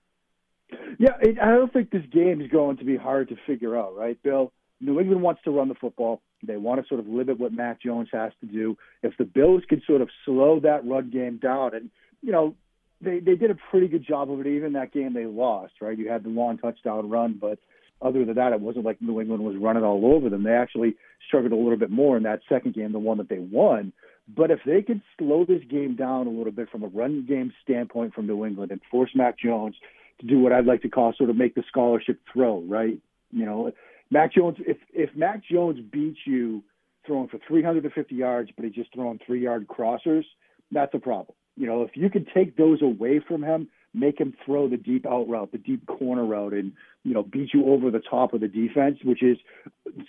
Yeah, 0.99 1.17
it, 1.23 1.39
I 1.41 1.53
don't 1.53 1.73
think 1.73 1.91
this 1.91 2.05
game 2.13 2.43
is 2.43 2.51
going 2.51 2.77
to 2.77 2.85
be 2.85 2.99
hard 2.99 3.31
to 3.31 3.37
figure 3.47 3.79
out, 3.79 3.97
right, 3.97 4.23
Bill? 4.23 4.53
New 4.79 5.01
England 5.01 5.23
wants 5.23 5.41
to 5.45 5.51
run 5.51 5.69
the 5.69 5.75
football. 5.75 6.21
They 6.43 6.59
want 6.59 6.83
to 6.83 6.87
sort 6.87 7.01
of 7.01 7.09
limit 7.09 7.41
what 7.41 7.55
Mac 7.55 7.81
Jones 7.81 8.11
has 8.13 8.33
to 8.41 8.47
do. 8.47 8.77
If 9.03 9.17
the 9.17 9.25
Bills 9.25 9.63
can 9.67 9.81
sort 9.87 10.03
of 10.03 10.11
slow 10.27 10.61
that 10.61 10.87
run 10.87 11.09
game 11.09 11.39
down, 11.39 11.75
and 11.75 11.91
you 12.21 12.31
know 12.31 12.55
they 13.01 13.21
they 13.21 13.37
did 13.37 13.51
a 13.51 13.57
pretty 13.71 13.89
good 13.89 14.07
job 14.07 14.31
of 14.31 14.39
it. 14.41 14.47
Even 14.47 14.75
that 14.75 14.93
game 14.93 15.15
they 15.15 15.25
lost, 15.25 15.73
right? 15.81 15.97
You 15.97 16.11
had 16.11 16.25
the 16.25 16.29
long 16.29 16.59
touchdown 16.59 17.09
run, 17.09 17.39
but 17.41 17.59
other 18.03 18.25
than 18.25 18.37
that, 18.37 18.53
it 18.53 18.61
wasn't 18.61 18.85
like 18.85 19.01
New 19.01 19.21
England 19.21 19.45
was 19.45 19.57
running 19.57 19.85
all 19.85 20.15
over 20.15 20.29
them. 20.29 20.43
They 20.43 20.53
actually 20.53 20.97
struggled 21.27 21.53
a 21.53 21.57
little 21.57 21.79
bit 21.79 21.91
more 21.91 22.17
in 22.17 22.23
that 22.25 22.41
second 22.49 22.75
game, 22.75 22.93
the 22.93 22.99
one 22.99 23.19
that 23.19 23.29
they 23.29 23.39
won. 23.39 23.93
But 24.29 24.51
if 24.51 24.61
they 24.67 24.83
could 24.83 25.01
slow 25.19 25.45
this 25.45 25.63
game 25.71 25.95
down 25.97 26.27
a 26.27 26.31
little 26.31 26.53
bit 26.53 26.69
from 26.71 26.83
a 26.83 26.89
run 26.89 27.25
game 27.27 27.53
standpoint 27.63 28.15
from 28.15 28.27
New 28.27 28.45
England 28.45 28.73
and 28.73 28.81
force 28.91 29.11
Mac 29.15 29.39
Jones 29.39 29.77
to 30.21 30.27
do 30.27 30.41
what 30.41 30.53
I'd 30.53 30.67
like 30.67 30.83
to 30.83 30.89
call 30.89 31.15
sort 31.17 31.31
of 31.31 31.37
make 31.37 31.55
the 31.55 31.63
scholarship 31.69 32.21
throw, 32.33 32.63
right? 32.63 32.99
You 33.31 33.45
know, 33.45 33.73
Mac 34.11 34.35
Jones, 34.35 34.57
if 34.61 34.79
if 34.93 35.11
Mac 35.15 35.43
Jones 35.45 35.79
beats 35.93 36.19
you 36.27 36.63
throwing 37.07 37.29
for 37.29 37.39
350 37.47 38.15
yards, 38.15 38.51
but 38.57 38.65
he's 38.65 38.75
just 38.75 38.93
throwing 38.93 39.21
three 39.25 39.43
yard 39.43 39.69
crossers, 39.69 40.25
that's 40.73 40.95
a 40.95 40.99
problem. 40.99 41.37
You 41.57 41.67
know, 41.67 41.83
if 41.83 41.91
you 41.95 42.11
could 42.11 42.29
take 42.35 42.57
those 42.57 42.83
away 42.83 43.21
from 43.27 43.43
him, 43.43 43.69
make 43.97 44.21
him 44.21 44.35
throw 44.45 44.69
the 44.69 44.77
deep 44.77 45.07
out 45.07 45.29
route, 45.29 45.53
the 45.53 45.59
deep 45.59 45.87
corner 45.87 46.25
route, 46.25 46.53
and 46.53 46.73
you 47.03 47.15
know 47.15 47.23
beat 47.23 47.51
you 47.55 47.67
over 47.67 47.91
the 47.91 48.03
top 48.11 48.35
of 48.35 48.41
the 48.41 48.49
defense, 48.49 48.99
which 49.03 49.23
is 49.23 49.39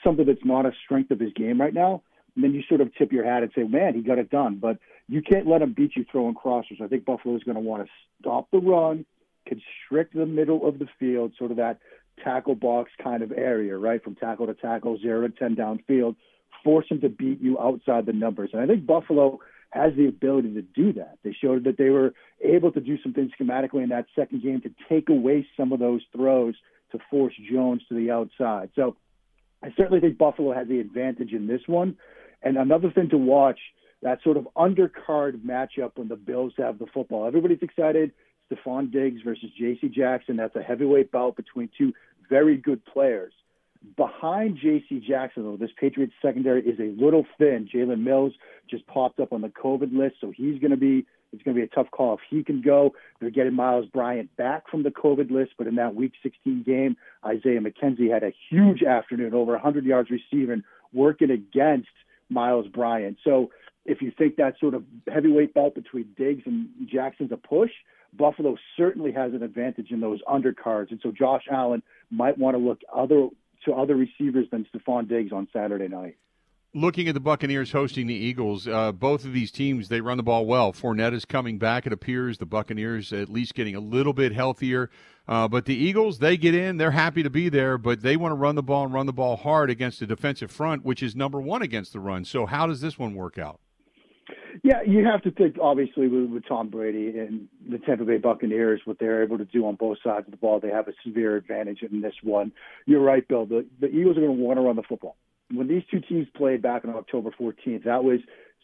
something 0.04 0.26
that's 0.26 0.46
not 0.46 0.66
a 0.66 0.72
strength 0.86 1.12
of 1.12 1.20
his 1.20 1.34
game 1.34 1.60
right 1.60 1.74
now. 1.74 2.04
And 2.36 2.44
then 2.44 2.54
you 2.54 2.62
sort 2.68 2.82
of 2.82 2.94
tip 2.96 3.12
your 3.12 3.26
hat 3.26 3.44
and 3.44 3.52
say, 3.56 3.64
"Man, 3.64 3.96
he 3.96 4.02
got 4.02 4.20
it 4.20 4.30
done." 4.30 4.58
But 4.62 4.78
you 5.08 5.22
can't 5.22 5.48
let 5.48 5.62
him 5.62 5.74
beat 5.74 5.96
you 5.96 6.06
throwing 6.12 6.36
crossers. 6.36 6.82
I 6.82 6.88
think 6.88 7.06
Buffalo 7.06 7.36
is 7.36 7.44
going 7.44 7.56
to 7.56 7.62
want 7.62 7.86
to 7.86 7.90
stop 8.20 8.52
the 8.52 8.60
run, 8.60 9.06
constrict 9.48 10.14
the 10.14 10.26
middle 10.26 10.68
of 10.68 10.80
the 10.80 10.88
field, 11.00 11.34
sort 11.38 11.52
of 11.52 11.58
that 11.58 11.80
tackle 12.24 12.56
box 12.56 12.92
kind 13.02 13.24
of 13.24 13.32
area, 13.32 13.78
right, 13.78 14.04
from 14.04 14.16
tackle 14.16 14.48
to 14.48 14.54
tackle, 14.54 14.98
zero 15.00 15.28
to 15.28 15.34
ten 15.34 15.56
downfield. 15.56 16.16
Force 16.64 16.88
him 16.90 17.00
to 17.02 17.10
beat 17.10 17.40
you 17.40 17.58
outside 17.60 18.06
the 18.06 18.14
numbers, 18.14 18.50
and 18.52 18.62
I 18.62 18.68
think 18.68 18.86
Buffalo 18.86 19.40
has 19.72 19.94
the 19.96 20.08
ability 20.08 20.54
to 20.54 20.62
do 20.62 20.94
that. 20.94 21.18
They 21.24 21.36
showed 21.40 21.66
that 21.66 21.78
they 21.78 21.90
were 21.90 22.14
able 22.44 22.72
to 22.72 22.80
do 22.80 22.98
some 23.02 23.14
things 23.14 23.32
schematically 23.40 23.84
in 23.84 23.90
that 23.90 24.06
second 24.16 24.42
game 24.42 24.62
to 24.62 24.72
take 24.90 25.10
away 25.10 25.46
some 25.58 25.74
of 25.74 25.80
those 25.80 26.02
throws 26.16 26.56
to 26.92 27.00
force 27.10 27.34
Jones 27.52 27.82
to 27.90 27.96
the 27.96 28.12
outside. 28.12 28.70
So 28.76 28.96
I 29.64 29.74
certainly 29.76 30.00
think 30.00 30.18
Buffalo 30.18 30.54
has 30.54 30.68
the 30.68 30.80
advantage 30.80 31.34
in 31.34 31.48
this 31.48 31.62
one. 31.68 31.98
And 32.42 32.58
another 32.58 32.92
thing 32.92 33.10
to 33.10 33.18
watch, 33.18 33.60
that 34.02 34.20
sort 34.24 34.38
of 34.38 34.48
undercard 34.56 35.42
matchup 35.44 35.92
when 35.96 36.08
the 36.08 36.16
Bills 36.16 36.54
have 36.58 36.80
the 36.80 36.86
football. 36.94 37.26
Everybody's 37.26 37.62
excited. 37.62 38.12
Stefon 38.52 38.92
Diggs 38.92 39.22
versus 39.24 39.50
J.C. 39.58 39.90
Jackson. 39.90 40.38
That's 40.38 40.56
a 40.56 40.62
heavyweight 40.62 41.12
bout 41.12 41.36
between 41.36 41.70
two 41.78 41.94
very 42.30 42.58
good 42.58 42.86
players. 42.86 43.34
Behind 43.96 44.58
J.C. 44.58 45.04
Jackson, 45.08 45.44
though, 45.44 45.58
this 45.58 45.70
Patriots 45.80 46.14
secondary 46.22 46.62
is 46.62 46.80
a 46.80 47.00
little 47.02 47.26
thin. 47.38 47.70
Jalen 47.74 48.04
Mills 48.04 48.34
just 48.70 48.86
popped 48.88 49.20
up 49.20 49.32
on 49.32 49.42
the 49.42 49.50
COVID 49.50 49.96
list, 49.96 50.16
so 50.20 50.32
he's 50.36 50.60
going 50.60 50.72
to 50.72 50.78
be 50.78 51.06
it's 51.34 51.44
going 51.44 51.56
to 51.56 51.62
be 51.62 51.66
a 51.66 51.76
tough 51.76 51.92
call 51.92 52.14
if 52.14 52.22
he 52.30 52.44
can 52.44 52.62
go. 52.62 52.94
They're 53.20 53.30
getting 53.30 53.54
Myles 53.54 53.86
Bryant 53.88 54.36
back 54.38 54.70
from 54.70 54.84
the 54.84 54.92
COVID 54.92 55.30
list, 55.30 55.52
but 55.58 55.68
in 55.68 55.76
that 55.76 55.94
Week 55.94 56.14
16 56.24 56.64
game, 56.64 56.96
Isaiah 57.26 57.60
McKenzie 57.60 58.12
had 58.12 58.24
a 58.24 58.32
huge 58.50 58.82
afternoon, 58.82 59.34
over 59.34 59.52
100 59.52 59.84
yards 59.86 60.10
receiving, 60.10 60.64
working 60.94 61.30
against 61.30 61.90
Myles 62.30 62.68
Bryant. 62.68 63.18
So 63.26 63.52
if 63.86 64.02
you 64.02 64.12
think 64.18 64.38
that 64.38 64.58
sort 64.60 64.74
of 64.74 64.84
heavyweight 65.12 65.54
bout 65.54 65.76
between 65.76 66.08
Diggs 66.18 66.44
and 66.46 66.70
Jackson's 66.90 67.32
a 67.32 67.38
push, 67.38 67.72
Buffalo 68.14 68.56
certainly 68.78 69.12
has 69.12 69.34
an 69.34 69.44
advantage 69.44 69.92
in 69.92 70.00
those 70.00 70.22
undercards, 70.24 70.92
and 70.92 71.00
so 71.04 71.12
Josh 71.12 71.44
Allen 71.52 71.84
might 72.10 72.38
want 72.38 72.56
to 72.56 72.64
look 72.64 72.80
other 72.94 73.28
to 73.66 73.74
other 73.74 73.96
receivers 73.96 74.48
than 74.52 74.66
Stefon 74.66 75.08
Diggs 75.08 75.32
on 75.32 75.48
Saturday 75.52 75.88
night. 75.88 76.18
Looking 76.74 77.08
at 77.08 77.14
the 77.14 77.20
Buccaneers 77.20 77.72
hosting 77.72 78.08
the 78.08 78.14
Eagles, 78.14 78.68
uh, 78.68 78.92
both 78.92 79.26
of 79.26 79.34
these 79.34 79.52
teams 79.52 79.88
they 79.88 80.02
run 80.02 80.18
the 80.18 80.24
ball 80.24 80.46
well. 80.46 80.74
Fournette 80.74 81.14
is 81.14 81.26
coming 81.26 81.58
back. 81.58 81.88
It 81.88 81.94
appears 81.94 82.38
the 82.38 82.46
Buccaneers 82.46 83.12
at 83.14 83.30
least 83.30 83.56
getting 83.56 83.74
a 83.76 83.80
little 83.80 84.14
bit 84.14 84.34
healthier, 84.34 84.90
uh, 85.28 85.48
but 85.48 85.66
the 85.66 85.76
Eagles 85.76 86.20
they 86.20 86.38
get 86.38 86.54
in. 86.54 86.78
They're 86.78 86.92
happy 86.92 87.24
to 87.24 87.30
be 87.30 87.50
there, 87.50 87.78
but 87.78 88.02
they 88.02 88.16
want 88.18 88.32
to 88.32 88.36
run 88.36 88.56
the 88.56 88.64
ball 88.64 88.84
and 88.84 88.94
run 88.94 89.06
the 89.06 89.14
ball 89.14 89.38
hard 89.38 89.70
against 89.70 90.02
the 90.02 90.06
defensive 90.06 90.52
front, 90.52 90.86
which 90.86 91.02
is 91.02 91.16
number 91.16 91.42
one 91.42 91.62
against 91.62 91.94
the 91.94 92.00
run. 92.00 92.26
So 92.26 92.46
how 92.46 92.68
does 92.68 92.82
this 92.82 93.00
one 93.00 93.16
work 93.16 93.38
out? 93.38 93.60
Yeah, 94.64 94.82
you 94.86 95.06
have 95.06 95.22
to 95.24 95.32
think 95.32 95.58
obviously 95.62 96.08
with, 96.08 96.30
with 96.30 96.48
Tom 96.48 96.70
Brady 96.70 97.18
and 97.18 97.48
the 97.70 97.78
Tampa 97.80 98.06
Bay 98.06 98.18
Buccaneers, 98.18 98.82
what 98.86 98.98
they're 99.00 99.24
able 99.24 99.38
to 99.38 99.46
do 99.46 99.66
on 99.66 99.76
both 99.76 99.98
sides 100.04 100.26
of 100.28 100.32
the 100.32 100.38
ball, 100.38 100.60
they 100.60 100.70
have 100.70 100.88
a 100.88 100.94
severe 101.06 101.36
advantage 101.36 101.82
in 101.82 102.02
this 102.02 102.14
one. 102.24 102.52
You're 102.86 103.02
right, 103.02 103.28
Bill. 103.28 103.46
The, 103.46 103.66
the 103.80 103.88
Eagles 103.88 104.18
are 104.18 104.22
going 104.22 104.38
to 104.38 104.44
want 104.44 104.58
to 104.58 104.62
run 104.62 104.76
the 104.76 104.84
football. 104.84 105.16
When 105.52 105.68
these 105.68 105.84
two 105.90 106.02
teams 106.02 106.28
played 106.36 106.62
back 106.62 106.84
on 106.86 106.96
October 106.96 107.32
14th, 107.40 107.84
that 107.86 108.04
was 108.04 108.20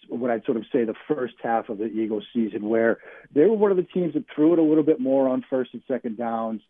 what 0.09 0.31
I'd 0.31 0.43
sort 0.45 0.57
of 0.57 0.63
say 0.71 0.83
the 0.83 0.95
first 1.07 1.35
half 1.41 1.69
of 1.69 1.77
the 1.77 1.85
Eagles 1.85 2.25
season, 2.33 2.67
where 2.67 2.97
they 3.33 3.45
were 3.45 3.55
one 3.55 3.71
of 3.71 3.77
the 3.77 3.83
teams 3.83 4.13
that 4.15 4.25
threw 4.33 4.53
it 4.53 4.59
a 4.59 4.63
little 4.63 4.83
bit 4.83 4.99
more 4.99 5.29
on 5.29 5.45
first 5.49 5.73
and 5.73 5.81
second 5.87 6.17
downs 6.17 6.61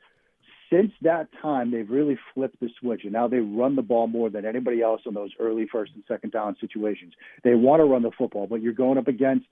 since 0.70 0.92
that 1.02 1.28
time, 1.42 1.72
they've 1.72 1.90
really 1.90 2.18
flipped 2.34 2.60
the 2.60 2.70
switch, 2.80 3.04
and 3.04 3.14
now 3.14 3.28
they 3.28 3.40
run 3.40 3.76
the 3.76 3.82
ball 3.82 4.08
more 4.08 4.30
than 4.30 4.46
anybody 4.46 4.82
else 4.82 5.02
in 5.06 5.14
those 5.14 5.32
early 5.40 5.68
first 5.72 5.92
and 5.96 6.04
second 6.08 6.32
down 6.32 6.56
situations. 6.60 7.14
They 7.44 7.56
want 7.56 7.80
to 7.80 7.86
run 7.86 8.04
the 8.04 8.12
football, 8.18 8.48
but 8.48 8.62
you're 8.62 8.74
going 8.74 8.98
up 8.98 9.08
against 9.08 9.46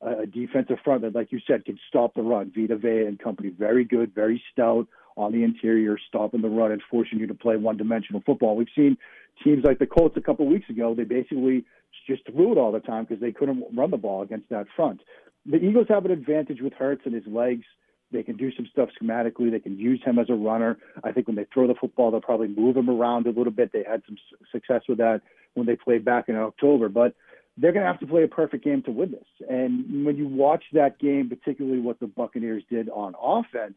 a 0.00 0.26
defensive 0.26 0.78
front 0.84 1.02
that, 1.02 1.14
like 1.14 1.32
you 1.32 1.40
said, 1.46 1.64
can 1.64 1.78
stop 1.88 2.14
the 2.14 2.22
run. 2.22 2.52
Vita 2.54 2.76
Vea 2.76 3.06
and 3.06 3.18
company, 3.18 3.48
very 3.48 3.84
good, 3.84 4.14
very 4.14 4.42
stout 4.52 4.86
on 5.16 5.32
the 5.32 5.42
interior, 5.42 5.98
stopping 6.06 6.40
the 6.40 6.48
run 6.48 6.70
and 6.70 6.80
forcing 6.88 7.18
you 7.18 7.26
to 7.26 7.34
play 7.34 7.56
one-dimensional 7.56 8.22
football. 8.24 8.54
We've 8.54 8.68
seen 8.76 8.96
teams 9.42 9.64
like 9.64 9.80
the 9.80 9.86
Colts 9.86 10.16
a 10.16 10.20
couple 10.20 10.46
of 10.46 10.52
weeks 10.52 10.70
ago. 10.70 10.94
They 10.94 11.02
basically 11.02 11.64
just 12.06 12.24
threw 12.26 12.52
it 12.52 12.58
all 12.58 12.70
the 12.70 12.78
time 12.78 13.04
because 13.04 13.20
they 13.20 13.32
couldn't 13.32 13.64
run 13.76 13.90
the 13.90 13.96
ball 13.96 14.22
against 14.22 14.48
that 14.50 14.66
front. 14.76 15.00
The 15.44 15.56
Eagles 15.56 15.86
have 15.88 16.04
an 16.04 16.12
advantage 16.12 16.60
with 16.60 16.74
Hurts 16.74 17.02
and 17.04 17.14
his 17.14 17.26
legs. 17.26 17.64
They 18.10 18.22
can 18.22 18.36
do 18.36 18.50
some 18.56 18.66
stuff 18.72 18.88
schematically. 19.00 19.50
They 19.50 19.60
can 19.60 19.78
use 19.78 20.00
him 20.04 20.18
as 20.18 20.30
a 20.30 20.34
runner. 20.34 20.78
I 21.04 21.12
think 21.12 21.26
when 21.26 21.36
they 21.36 21.46
throw 21.52 21.66
the 21.66 21.74
football, 21.74 22.10
they'll 22.10 22.20
probably 22.20 22.48
move 22.48 22.76
him 22.76 22.88
around 22.88 23.26
a 23.26 23.30
little 23.30 23.52
bit. 23.52 23.72
They 23.72 23.84
had 23.88 24.02
some 24.06 24.16
success 24.50 24.82
with 24.88 24.98
that 24.98 25.20
when 25.54 25.66
they 25.66 25.76
played 25.76 26.04
back 26.04 26.28
in 26.28 26.36
October. 26.36 26.88
But 26.88 27.14
they're 27.58 27.72
going 27.72 27.84
to 27.84 27.90
have 27.90 28.00
to 28.00 28.06
play 28.06 28.22
a 28.22 28.28
perfect 28.28 28.64
game 28.64 28.82
to 28.84 28.90
win 28.90 29.10
this. 29.10 29.48
And 29.48 30.06
when 30.06 30.16
you 30.16 30.28
watch 30.28 30.64
that 30.72 30.98
game, 30.98 31.28
particularly 31.28 31.80
what 31.80 32.00
the 32.00 32.06
Buccaneers 32.06 32.62
did 32.70 32.88
on 32.88 33.14
offense, 33.20 33.74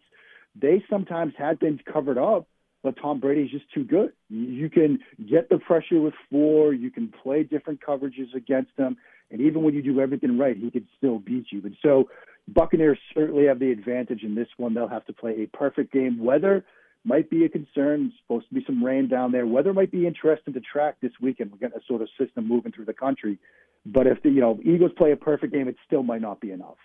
they 0.55 0.83
sometimes 0.89 1.33
had 1.37 1.59
things 1.59 1.79
covered 1.91 2.17
up, 2.17 2.47
but 2.83 2.95
Tom 3.01 3.19
Brady's 3.19 3.51
just 3.51 3.71
too 3.73 3.83
good. 3.83 4.11
You 4.29 4.69
can 4.69 4.99
get 5.29 5.49
the 5.49 5.57
pressure 5.57 5.99
with 5.99 6.13
four, 6.29 6.73
you 6.73 6.91
can 6.91 7.11
play 7.23 7.43
different 7.43 7.79
coverages 7.81 8.33
against 8.35 8.71
him, 8.77 8.97
and 9.31 9.41
even 9.41 9.63
when 9.63 9.73
you 9.73 9.81
do 9.81 9.99
everything 9.99 10.37
right, 10.37 10.57
he 10.57 10.69
could 10.71 10.87
still 10.97 11.19
beat 11.19 11.45
you. 11.51 11.61
And 11.63 11.75
so 11.81 12.09
Buccaneers 12.47 12.99
certainly 13.13 13.45
have 13.45 13.59
the 13.59 13.71
advantage 13.71 14.23
in 14.23 14.35
this 14.35 14.47
one. 14.57 14.73
They'll 14.73 14.87
have 14.87 15.05
to 15.05 15.13
play 15.13 15.43
a 15.43 15.57
perfect 15.57 15.93
game. 15.93 16.19
Weather 16.19 16.65
might 17.03 17.29
be 17.29 17.45
a 17.45 17.49
concern. 17.49 18.07
It's 18.07 18.15
supposed 18.21 18.47
to 18.49 18.55
be 18.55 18.63
some 18.65 18.83
rain 18.83 19.07
down 19.07 19.31
there. 19.31 19.47
Weather 19.47 19.73
might 19.73 19.91
be 19.91 20.05
interesting 20.05 20.53
to 20.53 20.59
track 20.59 20.97
this 21.01 21.11
weekend. 21.21 21.51
We're 21.51 21.57
getting 21.57 21.79
a 21.79 21.85
sort 21.87 22.01
of 22.01 22.09
system 22.19 22.47
moving 22.47 22.71
through 22.71 22.85
the 22.85 22.93
country. 22.93 23.39
But 23.85 24.05
if 24.05 24.21
the 24.21 24.29
you 24.29 24.41
know 24.41 24.59
Eagles 24.63 24.91
play 24.97 25.11
a 25.11 25.15
perfect 25.15 25.53
game, 25.53 25.67
it 25.67 25.75
still 25.87 26.03
might 26.03 26.21
not 26.21 26.39
be 26.39 26.51
enough. 26.51 26.77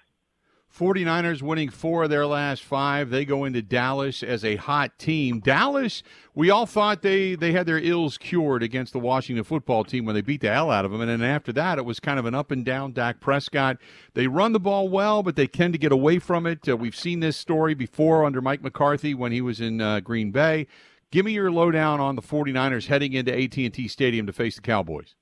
49ers 0.75 1.41
winning 1.41 1.71
four 1.71 2.05
of 2.05 2.11
their 2.11 2.27
last 2.27 2.63
five. 2.63 3.09
They 3.09 3.25
go 3.25 3.45
into 3.45 3.63
Dallas 3.63 4.23
as 4.23 4.45
a 4.45 4.57
hot 4.57 4.99
team. 4.99 5.41
Dallas, 5.41 6.03
we 6.35 6.51
all 6.51 6.67
thought 6.67 7.01
they, 7.01 7.35
they 7.35 7.53
had 7.53 7.67
their 7.67 7.79
ills 7.79 8.19
cured 8.19 8.63
against 8.63 8.93
the 8.93 8.99
Washington 8.99 9.43
football 9.45 9.85
team 9.85 10.05
when 10.05 10.15
they 10.15 10.21
beat 10.21 10.43
the 10.43 10.53
hell 10.53 10.71
out 10.71 10.85
of 10.85 10.93
them. 10.93 11.01
And 11.01 11.11
then 11.11 11.23
after 11.23 11.53
that, 11.55 11.79
it 11.79 11.85
was 11.85 11.99
kind 11.99 12.19
of 12.19 12.27
an 12.27 12.35
up 12.35 12.51
and 12.51 12.65
down 12.65 12.93
Dak 12.93 13.21
Prescott. 13.21 13.79
They 14.15 14.27
run 14.27 14.53
the 14.53 14.61
ball 14.61 14.89
well, 14.89 15.23
but 15.23 15.35
they 15.35 15.47
tend 15.47 15.73
to 15.73 15.79
get 15.79 15.93
away 15.93 16.19
from 16.19 16.47
it. 16.47 16.69
Uh, 16.69 16.77
we've 16.77 16.97
seen 16.97 17.21
this 17.21 17.37
story 17.37 17.75
before 17.75 18.25
under 18.25 18.43
Mike 18.43 18.63
McCarthy 18.63 19.15
when 19.15 19.33
he 19.33 19.41
was 19.41 19.61
in 19.61 19.81
uh, 19.81 20.01
Green 20.01 20.31
Bay. 20.31 20.67
Give 21.11 21.25
me 21.25 21.33
your 21.33 21.51
lowdown 21.51 22.01
on 22.01 22.17
the 22.17 22.23
49ers 22.23 22.89
heading 22.89 23.15
into 23.15 23.33
AT&T 23.33 23.89
Stadium 23.89 24.27
to 24.27 24.33
face 24.33 24.57
the 24.57 24.63
Cowboys. 24.63 25.16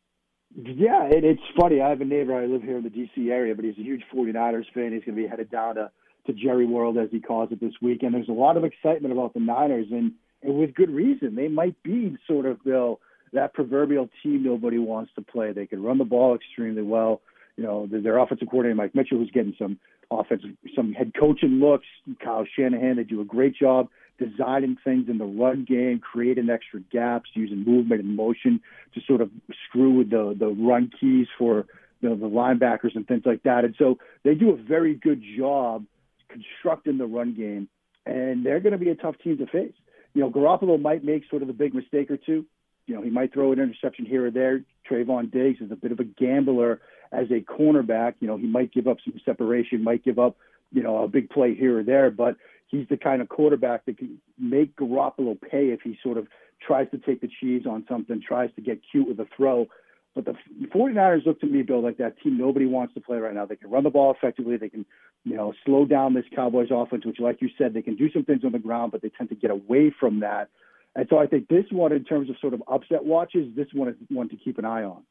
Yeah, 0.57 1.05
it, 1.07 1.25
it's 1.25 1.43
funny. 1.59 1.81
I 1.81 1.89
have 1.89 2.01
a 2.01 2.05
neighbor. 2.05 2.35
I 2.35 2.47
live 2.47 2.63
here 2.63 2.77
in 2.79 2.85
the 2.85 2.91
D.C. 2.91 3.31
area, 3.31 3.55
but 3.55 3.65
he's 3.65 3.79
a 3.79 3.83
huge 3.83 4.03
49ers 4.15 4.73
fan. 4.73 4.93
He's 4.93 5.05
going 5.05 5.17
to 5.17 5.23
be 5.23 5.27
headed 5.27 5.51
down 5.51 5.77
to 5.77 5.91
to 6.27 6.33
Jerry 6.33 6.65
World, 6.65 6.97
as 6.97 7.11
he 7.11 7.21
calls 7.21 7.53
it, 7.53 7.61
this 7.61 7.75
week. 7.83 8.03
And 8.03 8.15
there's 8.15 8.31
a 8.31 8.33
lot 8.33 8.57
of 8.57 8.65
excitement 8.65 9.13
about 9.13 9.35
the 9.35 9.41
Niners, 9.41 9.89
and, 9.91 10.13
and 10.43 10.59
with 10.59 10.75
good 10.75 10.89
reason. 10.91 11.35
They 11.35 11.49
might 11.49 11.83
be 11.83 12.17
sort 12.27 12.47
of 12.47 12.65
Bill 12.65 12.99
that 13.35 13.53
proverbial 13.53 14.09
team 14.23 14.43
nobody 14.43 14.79
wants 14.79 15.13
to 15.17 15.23
play. 15.23 15.53
They 15.53 15.67
can 15.67 15.83
run 15.83 15.99
the 15.99 16.05
ball 16.05 16.35
extremely 16.35 16.83
well. 16.83 17.21
You 17.57 17.65
know, 17.65 17.87
their 17.91 18.19
offensive 18.19 18.49
coordinator 18.49 18.77
Mike 18.77 18.95
Mitchell, 18.95 19.19
who's 19.19 19.31
getting 19.31 19.55
some 19.59 19.79
offensive, 20.11 20.51
some 20.75 20.93
head 20.93 21.13
coaching 21.19 21.61
looks. 21.61 21.87
Kyle 22.23 22.47
Shanahan, 22.57 22.97
they 22.97 23.05
do 23.05 23.21
a 23.21 23.25
great 23.25 23.55
job 23.55 23.89
designing 24.19 24.77
things 24.85 25.09
in 25.09 25.19
the 25.19 25.25
run 25.25 25.65
game, 25.65 25.99
creating 26.01 26.51
extra 26.51 26.81
gaps, 26.93 27.31
using 27.35 27.65
movement 27.65 28.01
and 28.03 28.17
motion 28.17 28.61
to 28.95 29.01
sort 29.07 29.21
of 29.21 29.31
screw 29.69 29.99
with 29.99 30.11
the 30.11 30.37
the 30.39 30.49
run 30.49 30.91
keys 31.01 31.27
for 31.39 31.67
you 32.01 32.11
know, 32.11 32.17
the 32.17 32.27
linebackers 32.27 32.95
and 32.95 33.07
things 33.09 33.23
like 33.25 33.43
that. 33.45 33.65
And 33.65 33.75
so 33.79 33.99
they 34.25 34.35
do 34.35 34.51
a 34.51 34.57
very 34.57 34.95
good 34.95 35.23
job 35.39 35.87
constructing 36.29 36.99
the 36.99 37.07
run 37.07 37.35
game, 37.35 37.69
and 38.05 38.45
they're 38.45 38.61
going 38.61 38.73
to 38.73 38.79
be 38.79 38.91
a 38.91 38.95
tough 38.95 39.17
team 39.25 39.39
to 39.39 39.47
face. 39.47 39.73
You 40.13 40.21
know, 40.21 40.31
Garoppolo 40.31 40.81
might 40.81 41.03
make 41.03 41.23
sort 41.31 41.43
of 41.43 41.49
a 41.49 41.55
big 41.55 41.75
mistake 41.75 42.11
or 42.11 42.19
two. 42.19 42.45
You 42.87 42.95
know, 42.95 43.03
he 43.03 43.09
might 43.11 43.33
throw 43.33 43.53
an 43.53 43.59
interception 43.59 44.05
here 44.05 44.27
or 44.27 44.31
there. 44.31 44.63
Trevon 44.89 45.31
Diggs 45.31 45.61
is 45.61 45.73
a 45.73 45.77
bit 45.77 45.93
of 45.93 46.01
a 46.01 46.05
gambler 46.05 46.81
as 47.11 47.31
a 47.31 47.41
cornerback. 47.41 48.15
You 48.21 48.29
know, 48.29 48.37
he 48.37 48.47
might 48.47 48.73
give 48.73 48.87
up 48.87 48.99
some 49.03 49.19
separation, 49.25 49.83
might 49.83 50.05
give 50.05 50.19
up, 50.19 50.37
you 50.73 50.83
know, 50.83 51.03
a 51.03 51.09
big 51.09 51.31
play 51.31 51.55
here 51.55 51.79
or 51.79 51.83
there, 51.83 52.11
but 52.11 52.37
he's 52.75 52.89
the 52.89 52.97
kind 52.97 53.23
of 53.23 53.29
quarterback 53.29 53.85
that 53.87 53.99
can 53.99 54.19
make 54.39 54.77
Garoppolo 54.77 55.41
pay 55.41 55.69
if 55.69 55.81
he 55.83 55.97
sort 56.03 56.19
of 56.19 56.27
tries 56.67 56.91
to 56.91 56.99
take 56.99 57.21
the 57.21 57.29
cheese 57.41 57.63
on 57.69 57.85
something, 57.89 58.21
tries 58.27 58.51
to 58.57 58.63
get 58.63 58.81
cute 58.91 59.09
with 59.09 59.21
a 59.21 59.27
throw. 59.37 59.67
But 60.15 60.25
the 60.25 60.35
49ers 60.75 61.27
look 61.27 61.41
to 61.41 61.47
me, 61.47 61.63
Bill, 61.63 61.83
like 61.83 61.99
that 61.99 62.21
team 62.21 62.39
nobody 62.39 62.67
wants 62.67 62.95
to 62.95 63.01
play 63.01 63.19
right 63.19 63.35
now. 63.35 63.47
They 63.47 63.57
can 63.57 63.71
run 63.71 63.85
the 63.85 63.91
ball 63.91 64.13
effectively. 64.13 64.57
They 64.57 64.69
can, 64.69 64.87
you 65.25 65.37
know, 65.37 65.53
slow 65.65 65.85
down 65.85 66.15
this 66.15 66.25
Cowboys 66.35 66.69
offense, 66.71 67.05
which, 67.05 67.19
like 67.19 67.43
you 67.43 67.49
said, 67.59 67.75
they 67.75 67.83
can 67.83 67.97
do 67.97 68.11
some 68.13 68.25
things 68.25 68.45
on 68.45 68.53
the 68.53 68.59
ground, 68.59 68.93
but 68.93 69.03
they 69.03 69.11
tend 69.11 69.29
to 69.31 69.35
get 69.35 69.51
away 69.51 69.93
from 69.99 70.21
that. 70.21 70.51
And 70.95 71.07
so 71.11 71.19
I 71.19 71.27
think 71.27 71.49
this 71.49 71.65
one, 71.71 71.93
in 71.93 72.05
terms 72.05 72.31
of 72.31 72.37
sort 72.41 72.55
of 72.55 72.63
upset 72.69 73.05
watches, 73.05 73.49
this 73.57 73.67
one 73.73 73.89
is 73.89 73.97
one 74.09 74.29
to 74.29 74.37
keep 74.37 74.59
an 74.59 74.65
eye 74.65 74.85
on. 74.85 75.03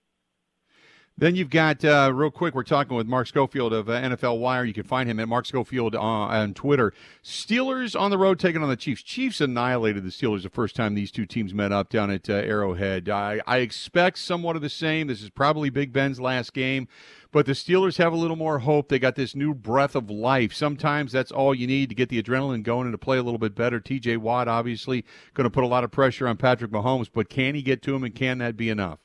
Then 1.16 1.36
you've 1.36 1.52
got, 1.52 1.86
uh, 1.86 2.12
real 2.12 2.32
quick, 2.32 2.56
we're 2.56 2.64
talking 2.64 2.98
with 2.98 3.06
Mark 3.06 3.28
Schofield 3.28 3.72
of 3.72 3.88
uh, 3.88 4.02
NFL 4.02 4.40
Wire. 4.40 4.66
You 4.66 4.74
can 4.74 4.84
find 4.84 5.08
him 5.08 5.20
at 5.20 5.28
Mark 5.28 5.46
Schofield 5.46 5.94
uh, 5.94 6.00
on 6.02 6.56
Twitter. 6.56 6.92
Steelers 7.24 8.00
on 8.00 8.10
the 8.10 8.18
road 8.18 8.40
taking 8.40 8.64
on 8.64 8.70
the 8.70 8.76
Chiefs. 8.76 9.04
Chiefs 9.04 9.40
annihilated 9.40 10.04
the 10.04 10.10
Steelers 10.10 10.42
the 10.42 10.50
first 10.50 10.76
time 10.76 10.96
these 10.96 11.12
two 11.12 11.28
teams 11.28 11.54
met 11.54 11.72
up 11.72 11.90
down 11.90 12.10
at 12.10 12.28
uh, 12.32 12.34
Arrowhead. 12.34 13.10
I, 13.10 13.42
I 13.46 13.58
expect 13.58 14.18
somewhat 14.18 14.56
of 14.56 14.64
the 14.64 14.70
same. 14.70 15.06
This 15.06 15.22
is 15.22 15.30
probably 15.30 15.70
Big 15.70 15.94
Ben's 15.94 16.20
last 16.20 16.52
game, 16.52 16.88
but 17.32 17.46
the 17.46 17.52
Steelers 17.52 18.00
have 18.00 18.12
a 18.12 18.18
little 18.18 18.36
more 18.36 18.58
hope. 18.58 18.90
They 18.90 18.98
got 18.98 19.14
this 19.14 19.36
new 19.36 19.54
breath 19.54 19.96
of 19.96 20.10
life. 20.10 20.52
Sometimes 20.52 21.12
that's 21.12 21.32
all 21.32 21.54
you 21.54 21.68
need 21.68 21.90
to 21.90 21.96
get 21.96 22.10
the 22.10 22.24
adrenaline 22.24 22.64
going 22.64 22.88
and 22.88 22.94
to 22.94 22.98
play 22.98 23.20
a 23.20 23.24
little 23.24 23.38
bit 23.38 23.54
better. 23.54 23.80
TJ 23.80 24.18
Watt, 24.18 24.48
obviously, 24.48 25.06
going 25.36 25.46
to 25.46 25.52
put 25.52 25.64
a 25.64 25.68
lot 25.68 25.84
of 25.84 25.92
pressure 25.92 26.28
on 26.28 26.38
Patrick 26.38 26.72
Mahomes, 26.72 27.10
but 27.14 27.30
can 27.30 27.54
he 27.54 27.62
get 27.62 27.84
to 27.84 27.96
him 27.96 28.04
and 28.04 28.16
can 28.16 28.40
that 28.40 28.58
be 28.58 28.72
enough? 28.72 29.03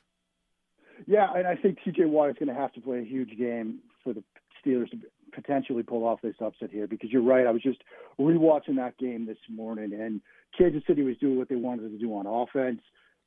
Yeah, 1.07 1.27
and 1.35 1.47
I 1.47 1.55
think 1.55 1.79
TJ 1.85 2.07
Watt 2.07 2.29
is 2.29 2.35
going 2.39 2.53
to 2.53 2.59
have 2.59 2.73
to 2.73 2.81
play 2.81 2.99
a 2.99 3.03
huge 3.03 3.37
game 3.37 3.79
for 4.03 4.13
the 4.13 4.23
Steelers 4.65 4.89
to 4.91 4.97
potentially 5.33 5.83
pull 5.83 6.05
off 6.05 6.21
this 6.21 6.35
upset 6.41 6.71
here 6.71 6.87
because 6.87 7.11
you're 7.11 7.21
right. 7.21 7.47
I 7.47 7.51
was 7.51 7.61
just 7.61 7.79
rewatching 8.19 8.75
that 8.77 8.97
game 8.97 9.25
this 9.25 9.37
morning, 9.49 9.93
and 9.93 10.21
Kansas 10.57 10.83
City 10.87 11.03
was 11.03 11.17
doing 11.17 11.37
what 11.37 11.49
they 11.49 11.55
wanted 11.55 11.89
to 11.91 11.97
do 11.97 12.13
on 12.15 12.25
offense. 12.25 12.81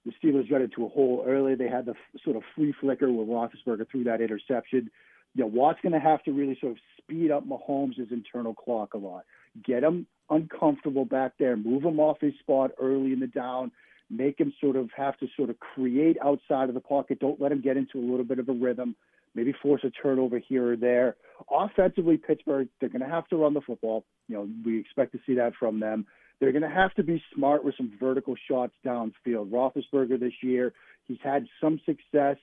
The 0.04 0.12
Steelers 0.22 0.50
got 0.50 0.62
into 0.62 0.84
a 0.84 0.88
hole 0.88 1.24
early. 1.26 1.54
They 1.54 1.68
had 1.68 1.86
the 1.86 1.94
sort 2.24 2.36
of 2.36 2.42
flea 2.54 2.74
flicker 2.80 3.10
where 3.10 3.24
Roethlisberger 3.26 3.88
threw 3.90 4.04
that 4.04 4.20
interception. 4.20 4.90
You 5.34 5.44
know, 5.44 5.46
Watt's 5.46 5.78
going 5.82 5.92
to 5.92 6.00
have 6.00 6.22
to 6.24 6.32
really 6.32 6.58
sort 6.60 6.72
of 6.72 6.78
speed 6.98 7.30
up 7.30 7.46
Mahomes' 7.46 8.10
internal 8.10 8.54
clock 8.54 8.94
a 8.94 8.98
lot. 8.98 9.24
Get 9.64 9.84
him 9.84 10.06
uncomfortable 10.28 11.04
back 11.04 11.32
there, 11.38 11.56
move 11.56 11.84
him 11.84 12.00
off 12.00 12.20
his 12.20 12.34
spot 12.40 12.72
early 12.80 13.12
in 13.12 13.20
the 13.20 13.26
down, 13.26 13.70
make 14.12 14.38
him 14.38 14.52
sort 14.60 14.76
of 14.76 14.90
have 14.96 15.18
to 15.18 15.26
sort 15.36 15.50
of 15.50 15.58
create 15.58 16.16
outside 16.22 16.68
of 16.68 16.74
the 16.74 16.80
pocket. 16.80 17.18
Don't 17.18 17.40
let 17.40 17.50
him 17.50 17.62
get 17.62 17.76
into 17.76 17.98
a 17.98 18.06
little 18.08 18.24
bit 18.24 18.38
of 18.38 18.48
a 18.48 18.52
rhythm. 18.52 18.94
Maybe 19.34 19.54
force 19.62 19.82
a 19.84 19.90
turnover 19.90 20.38
here 20.38 20.72
or 20.72 20.76
there. 20.76 21.16
Offensively, 21.50 22.18
Pittsburgh, 22.18 22.68
they're 22.78 22.90
going 22.90 23.00
to 23.00 23.08
have 23.08 23.26
to 23.28 23.36
run 23.36 23.54
the 23.54 23.62
football. 23.62 24.04
You 24.28 24.36
know, 24.36 24.48
we 24.64 24.78
expect 24.78 25.12
to 25.12 25.18
see 25.26 25.34
that 25.36 25.54
from 25.58 25.80
them. 25.80 26.06
They're 26.38 26.52
going 26.52 26.62
to 26.62 26.68
have 26.68 26.92
to 26.94 27.02
be 27.02 27.22
smart 27.34 27.64
with 27.64 27.74
some 27.76 27.92
vertical 27.98 28.34
shots 28.48 28.74
downfield. 28.84 29.50
Roethlisberger 29.50 30.20
this 30.20 30.32
year, 30.42 30.74
he's 31.08 31.18
had 31.22 31.46
some 31.60 31.80
success, 31.86 32.36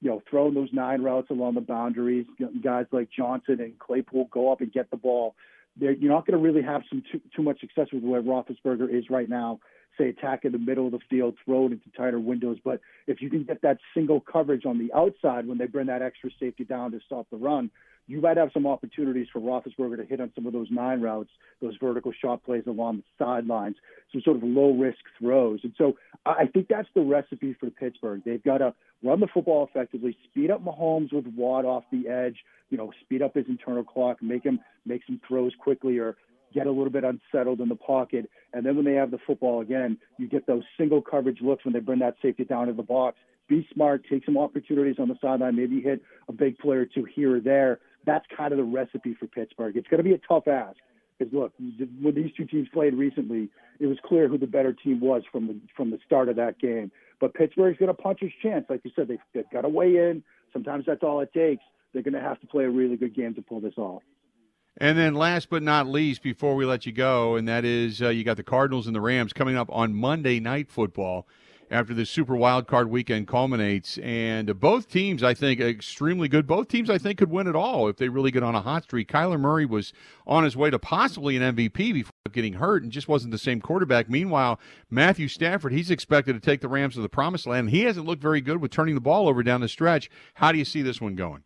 you 0.00 0.10
know, 0.10 0.22
throwing 0.30 0.54
those 0.54 0.68
nine 0.72 1.02
routes 1.02 1.30
along 1.30 1.54
the 1.54 1.60
boundaries. 1.60 2.26
Guys 2.62 2.86
like 2.92 3.08
Johnson 3.16 3.60
and 3.60 3.78
Claypool 3.78 4.28
go 4.30 4.52
up 4.52 4.60
and 4.60 4.72
get 4.72 4.90
the 4.90 4.96
ball. 4.96 5.34
They're, 5.76 5.92
you're 5.92 6.12
not 6.12 6.26
going 6.26 6.38
to 6.38 6.44
really 6.44 6.62
have 6.62 6.82
some 6.88 7.02
too, 7.10 7.20
too 7.34 7.42
much 7.42 7.60
success 7.60 7.88
with 7.92 8.04
where 8.04 8.22
Roethlisberger 8.22 8.92
is 8.94 9.10
right 9.10 9.28
now 9.28 9.58
say 9.98 10.08
attack 10.08 10.44
in 10.44 10.52
the 10.52 10.58
middle 10.58 10.86
of 10.86 10.92
the 10.92 10.98
field, 11.10 11.36
throw 11.44 11.66
it 11.66 11.72
into 11.72 11.90
tighter 11.96 12.20
windows. 12.20 12.58
But 12.64 12.80
if 13.06 13.20
you 13.20 13.30
can 13.30 13.44
get 13.44 13.62
that 13.62 13.78
single 13.94 14.20
coverage 14.20 14.66
on 14.66 14.78
the 14.78 14.92
outside 14.92 15.46
when 15.46 15.58
they 15.58 15.66
bring 15.66 15.86
that 15.86 16.02
extra 16.02 16.30
safety 16.38 16.64
down 16.64 16.92
to 16.92 17.00
stop 17.06 17.26
the 17.30 17.36
run, 17.36 17.70
you 18.08 18.20
might 18.20 18.36
have 18.36 18.50
some 18.54 18.66
opportunities 18.66 19.26
for 19.32 19.40
Roethlisberger 19.40 19.96
to 19.96 20.04
hit 20.04 20.20
on 20.20 20.30
some 20.34 20.46
of 20.46 20.52
those 20.52 20.68
nine 20.70 21.00
routes, 21.00 21.30
those 21.60 21.74
vertical 21.80 22.12
shot 22.12 22.44
plays 22.44 22.62
along 22.66 22.98
the 22.98 23.24
sidelines, 23.24 23.76
some 24.12 24.22
sort 24.22 24.36
of 24.36 24.44
low 24.44 24.72
risk 24.72 24.98
throws. 25.18 25.60
And 25.64 25.74
so 25.76 25.96
I 26.24 26.46
think 26.46 26.68
that's 26.68 26.88
the 26.94 27.02
recipe 27.02 27.56
for 27.58 27.68
Pittsburgh. 27.70 28.22
They've 28.24 28.42
got 28.42 28.58
to 28.58 28.74
run 29.02 29.20
the 29.20 29.26
football 29.26 29.68
effectively, 29.68 30.16
speed 30.30 30.50
up 30.50 30.64
Mahomes 30.64 31.12
with 31.12 31.26
Watt 31.36 31.64
off 31.64 31.84
the 31.90 32.08
edge, 32.08 32.36
you 32.70 32.78
know, 32.78 32.92
speed 33.00 33.22
up 33.22 33.34
his 33.34 33.46
internal 33.48 33.84
clock, 33.84 34.22
make 34.22 34.44
him 34.44 34.60
make 34.84 35.02
some 35.06 35.20
throws 35.26 35.52
quickly 35.58 35.98
or 35.98 36.16
get 36.54 36.66
a 36.66 36.70
little 36.70 36.90
bit 36.90 37.04
unsettled 37.04 37.60
in 37.60 37.68
the 37.68 37.76
pocket. 37.76 38.30
And 38.52 38.64
then 38.64 38.76
when 38.76 38.84
they 38.84 38.94
have 38.94 39.10
the 39.10 39.18
football 39.26 39.60
again, 39.60 39.98
you 40.18 40.28
get 40.28 40.46
those 40.46 40.62
single 40.78 41.02
coverage 41.02 41.40
looks 41.40 41.64
when 41.64 41.74
they 41.74 41.80
bring 41.80 41.98
that 42.00 42.16
safety 42.22 42.44
down 42.44 42.66
to 42.68 42.72
the 42.72 42.82
box. 42.82 43.18
Be 43.48 43.66
smart, 43.72 44.04
take 44.10 44.24
some 44.24 44.36
opportunities 44.36 44.96
on 44.98 45.08
the 45.08 45.16
sideline, 45.20 45.54
maybe 45.54 45.80
hit 45.80 46.02
a 46.28 46.32
big 46.32 46.58
player 46.58 46.80
or 46.80 46.86
two 46.86 47.04
here 47.04 47.36
or 47.36 47.40
there. 47.40 47.78
That's 48.04 48.24
kind 48.36 48.52
of 48.52 48.58
the 48.58 48.64
recipe 48.64 49.14
for 49.14 49.26
Pittsburgh. 49.26 49.76
It's 49.76 49.88
going 49.88 49.98
to 49.98 50.04
be 50.04 50.14
a 50.14 50.20
tough 50.26 50.48
ask. 50.48 50.78
Because 51.18 51.32
look, 51.32 51.52
when 51.58 52.14
these 52.14 52.30
two 52.36 52.44
teams 52.44 52.68
played 52.72 52.94
recently, 52.94 53.48
it 53.80 53.86
was 53.86 53.96
clear 54.04 54.28
who 54.28 54.36
the 54.36 54.46
better 54.46 54.72
team 54.72 55.00
was 55.00 55.22
from 55.32 55.46
the 55.46 55.56
from 55.74 55.90
the 55.90 55.98
start 56.04 56.28
of 56.28 56.36
that 56.36 56.58
game. 56.58 56.90
But 57.20 57.34
Pittsburgh's 57.34 57.78
going 57.78 57.88
to 57.88 57.94
punch 57.94 58.20
his 58.20 58.32
chance, 58.42 58.66
like 58.68 58.82
you 58.84 58.90
said. 58.94 59.08
They've, 59.08 59.18
they've 59.32 59.50
got 59.50 59.62
to 59.62 59.68
weigh 59.68 59.96
in. 59.96 60.22
Sometimes 60.52 60.84
that's 60.86 61.02
all 61.02 61.20
it 61.20 61.32
takes. 61.32 61.62
they're 61.92 62.02
going 62.02 62.14
to 62.14 62.20
have 62.20 62.40
to 62.40 62.46
play 62.46 62.64
a 62.64 62.70
really 62.70 62.96
good 62.96 63.14
game 63.14 63.34
to 63.34 63.42
pull 63.42 63.60
this 63.60 63.78
off. 63.78 64.02
And 64.78 64.98
then, 64.98 65.14
last 65.14 65.48
but 65.48 65.62
not 65.62 65.86
least, 65.86 66.22
before 66.22 66.54
we 66.54 66.66
let 66.66 66.84
you 66.84 66.92
go, 66.92 67.36
and 67.36 67.48
that 67.48 67.64
is 67.64 68.02
uh, 68.02 68.10
you 68.10 68.24
got 68.24 68.36
the 68.36 68.42
Cardinals 68.42 68.86
and 68.86 68.94
the 68.94 69.00
Rams 69.00 69.32
coming 69.32 69.56
up 69.56 69.70
on 69.72 69.94
Monday 69.94 70.38
Night 70.38 70.70
Football 70.70 71.26
after 71.70 71.94
the 71.94 72.06
Super 72.06 72.36
Wild 72.36 72.66
Card 72.66 72.90
weekend 72.90 73.26
culminates. 73.26 73.98
And 73.98 74.60
both 74.60 74.88
teams, 74.90 75.22
I 75.22 75.34
think, 75.34 75.60
extremely 75.60 76.28
good. 76.28 76.46
Both 76.46 76.68
teams, 76.68 76.90
I 76.90 76.98
think, 76.98 77.18
could 77.18 77.30
win 77.30 77.46
it 77.46 77.56
all 77.56 77.88
if 77.88 77.96
they 77.96 78.08
really 78.08 78.30
get 78.30 78.42
on 78.42 78.54
a 78.54 78.60
hot 78.60 78.84
streak. 78.84 79.10
Kyler 79.10 79.40
Murray 79.40 79.66
was 79.66 79.92
on 80.26 80.44
his 80.44 80.56
way 80.56 80.70
to 80.70 80.78
possibly 80.78 81.36
an 81.36 81.56
MVP 81.56 81.94
before 81.94 82.12
getting 82.32 82.54
hurt 82.54 82.82
and 82.82 82.92
just 82.92 83.08
wasn't 83.08 83.32
the 83.32 83.38
same 83.38 83.60
quarterback. 83.60 84.10
Meanwhile, 84.10 84.60
Matthew 84.90 85.28
Stafford, 85.28 85.72
he's 85.72 85.90
expected 85.90 86.34
to 86.34 86.40
take 86.40 86.60
the 86.60 86.68
Rams 86.68 86.94
to 86.94 87.00
the 87.00 87.08
promised 87.08 87.46
land. 87.46 87.70
He 87.70 87.82
hasn't 87.84 88.06
looked 88.06 88.22
very 88.22 88.40
good 88.40 88.60
with 88.60 88.70
turning 88.70 88.94
the 88.94 89.00
ball 89.00 89.28
over 89.28 89.42
down 89.42 89.62
the 89.62 89.68
stretch. 89.68 90.10
How 90.34 90.52
do 90.52 90.58
you 90.58 90.64
see 90.64 90.82
this 90.82 91.00
one 91.00 91.14
going? 91.14 91.44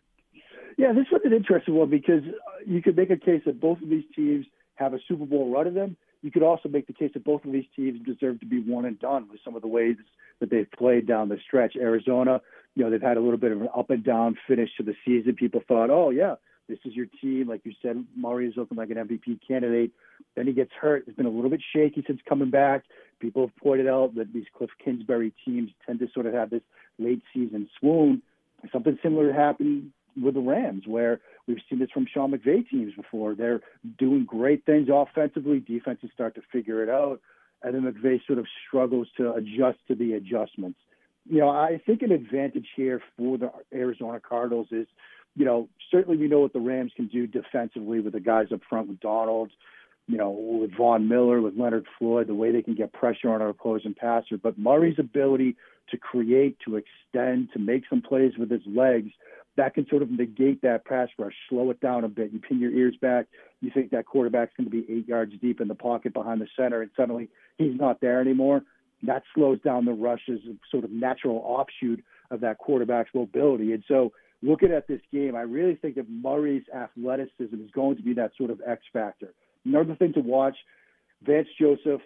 Yeah, 0.80 0.94
this 0.94 1.08
was 1.12 1.20
an 1.26 1.34
interesting 1.34 1.74
one 1.74 1.90
because 1.90 2.22
uh, 2.26 2.64
you 2.64 2.80
could 2.80 2.96
make 2.96 3.10
a 3.10 3.16
case 3.18 3.42
that 3.44 3.60
both 3.60 3.82
of 3.82 3.90
these 3.90 4.06
teams 4.16 4.46
have 4.76 4.94
a 4.94 4.98
Super 5.06 5.26
Bowl 5.26 5.52
run 5.52 5.66
of 5.66 5.74
them. 5.74 5.94
You 6.22 6.30
could 6.30 6.42
also 6.42 6.70
make 6.70 6.86
the 6.86 6.94
case 6.94 7.10
that 7.12 7.22
both 7.22 7.44
of 7.44 7.52
these 7.52 7.66
teams 7.76 8.00
deserve 8.06 8.40
to 8.40 8.46
be 8.46 8.60
one 8.62 8.86
and 8.86 8.98
done 8.98 9.28
with 9.30 9.40
some 9.44 9.54
of 9.54 9.60
the 9.60 9.68
ways 9.68 9.96
that 10.38 10.48
they've 10.48 10.70
played 10.78 11.06
down 11.06 11.28
the 11.28 11.36
stretch. 11.46 11.76
Arizona, 11.76 12.40
you 12.74 12.82
know, 12.82 12.90
they've 12.90 13.02
had 13.02 13.18
a 13.18 13.20
little 13.20 13.36
bit 13.36 13.52
of 13.52 13.60
an 13.60 13.68
up 13.76 13.90
and 13.90 14.02
down 14.02 14.38
finish 14.48 14.70
to 14.78 14.82
the 14.82 14.94
season. 15.04 15.34
People 15.34 15.60
thought, 15.68 15.90
oh, 15.90 16.08
yeah, 16.08 16.36
this 16.66 16.78
is 16.86 16.94
your 16.94 17.08
team. 17.20 17.46
Like 17.46 17.60
you 17.64 17.72
said, 17.82 18.02
Murray 18.16 18.48
is 18.48 18.54
looking 18.56 18.78
like 18.78 18.88
an 18.88 18.96
MVP 18.96 19.46
candidate. 19.46 19.90
Then 20.34 20.46
he 20.46 20.54
gets 20.54 20.72
hurt. 20.80 21.04
It's 21.06 21.16
been 21.16 21.26
a 21.26 21.30
little 21.30 21.50
bit 21.50 21.60
shaky 21.74 22.02
since 22.06 22.20
coming 22.26 22.48
back. 22.48 22.84
People 23.18 23.48
have 23.48 23.56
pointed 23.56 23.86
out 23.86 24.14
that 24.14 24.32
these 24.32 24.46
Cliff 24.56 24.70
Kingsbury 24.82 25.34
teams 25.44 25.72
tend 25.84 25.98
to 25.98 26.08
sort 26.14 26.24
of 26.24 26.32
have 26.32 26.48
this 26.48 26.62
late 26.98 27.20
season 27.34 27.68
swoon. 27.78 28.22
Something 28.72 28.98
similar 29.02 29.30
happened 29.30 29.92
with 30.20 30.34
the 30.34 30.40
Rams, 30.40 30.84
where 30.86 31.20
we've 31.46 31.58
seen 31.68 31.78
this 31.78 31.90
from 31.92 32.06
Sean 32.12 32.32
McVay 32.32 32.68
teams 32.68 32.94
before. 32.94 33.34
They're 33.34 33.60
doing 33.98 34.24
great 34.24 34.64
things 34.66 34.88
offensively, 34.92 35.60
defenses 35.60 36.10
start 36.12 36.34
to 36.34 36.42
figure 36.52 36.82
it 36.82 36.88
out, 36.88 37.20
and 37.62 37.74
then 37.74 37.92
McVay 37.92 38.24
sort 38.26 38.38
of 38.38 38.46
struggles 38.66 39.08
to 39.16 39.32
adjust 39.32 39.78
to 39.88 39.94
the 39.94 40.14
adjustments. 40.14 40.78
You 41.28 41.38
know, 41.38 41.48
I 41.48 41.80
think 41.84 42.02
an 42.02 42.12
advantage 42.12 42.68
here 42.74 43.02
for 43.16 43.38
the 43.38 43.52
Arizona 43.72 44.20
Cardinals 44.20 44.68
is, 44.70 44.86
you 45.36 45.44
know, 45.44 45.68
certainly 45.90 46.16
we 46.16 46.28
know 46.28 46.40
what 46.40 46.52
the 46.52 46.60
Rams 46.60 46.92
can 46.96 47.06
do 47.06 47.26
defensively 47.26 48.00
with 48.00 48.14
the 48.14 48.20
guys 48.20 48.48
up 48.52 48.60
front 48.68 48.88
with 48.88 49.00
Donald, 49.00 49.50
you 50.08 50.16
know, 50.16 50.30
with 50.30 50.76
Von 50.76 51.08
Miller, 51.08 51.40
with 51.40 51.56
Leonard 51.56 51.86
Floyd, 51.98 52.26
the 52.26 52.34
way 52.34 52.50
they 52.50 52.62
can 52.62 52.74
get 52.74 52.92
pressure 52.92 53.32
on 53.32 53.42
our 53.42 53.50
opposing 53.50 53.94
passer. 53.94 54.38
But 54.38 54.58
Murray's 54.58 54.98
ability 54.98 55.56
to 55.90 55.98
create, 55.98 56.56
to 56.64 56.76
extend, 56.76 57.52
to 57.52 57.58
make 57.58 57.84
some 57.88 58.02
plays 58.02 58.32
with 58.38 58.50
his 58.50 58.62
legs– 58.66 59.10
that 59.56 59.74
can 59.74 59.86
sort 59.88 60.02
of 60.02 60.10
negate 60.10 60.62
that 60.62 60.84
pass 60.84 61.08
rush, 61.18 61.34
slow 61.48 61.70
it 61.70 61.80
down 61.80 62.04
a 62.04 62.08
bit. 62.08 62.32
You 62.32 62.38
pin 62.38 62.60
your 62.60 62.72
ears 62.72 62.94
back. 63.00 63.26
You 63.60 63.70
think 63.72 63.90
that 63.90 64.06
quarterback's 64.06 64.52
going 64.56 64.70
to 64.70 64.70
be 64.70 64.86
eight 64.90 65.08
yards 65.08 65.32
deep 65.40 65.60
in 65.60 65.68
the 65.68 65.74
pocket 65.74 66.14
behind 66.14 66.40
the 66.40 66.48
center, 66.56 66.82
and 66.82 66.90
suddenly 66.96 67.28
he's 67.58 67.78
not 67.78 68.00
there 68.00 68.20
anymore. 68.20 68.62
That 69.02 69.22
slows 69.34 69.60
down 69.60 69.84
the 69.84 69.92
rush 69.92 70.22
as 70.28 70.38
a 70.48 70.54
sort 70.70 70.84
of 70.84 70.90
natural 70.90 71.38
offshoot 71.38 72.02
of 72.30 72.40
that 72.40 72.58
quarterback's 72.58 73.10
mobility. 73.14 73.72
And 73.72 73.82
so, 73.88 74.12
looking 74.42 74.72
at 74.72 74.86
this 74.86 75.00
game, 75.12 75.34
I 75.34 75.42
really 75.42 75.74
think 75.74 75.96
that 75.96 76.08
Murray's 76.08 76.64
athleticism 76.74 77.54
is 77.54 77.70
going 77.72 77.96
to 77.96 78.02
be 78.02 78.14
that 78.14 78.32
sort 78.36 78.50
of 78.50 78.60
X 78.66 78.82
factor. 78.92 79.32
Another 79.64 79.94
thing 79.94 80.12
to 80.14 80.20
watch 80.20 80.56
Vance 81.22 81.48
Joseph, 81.58 82.00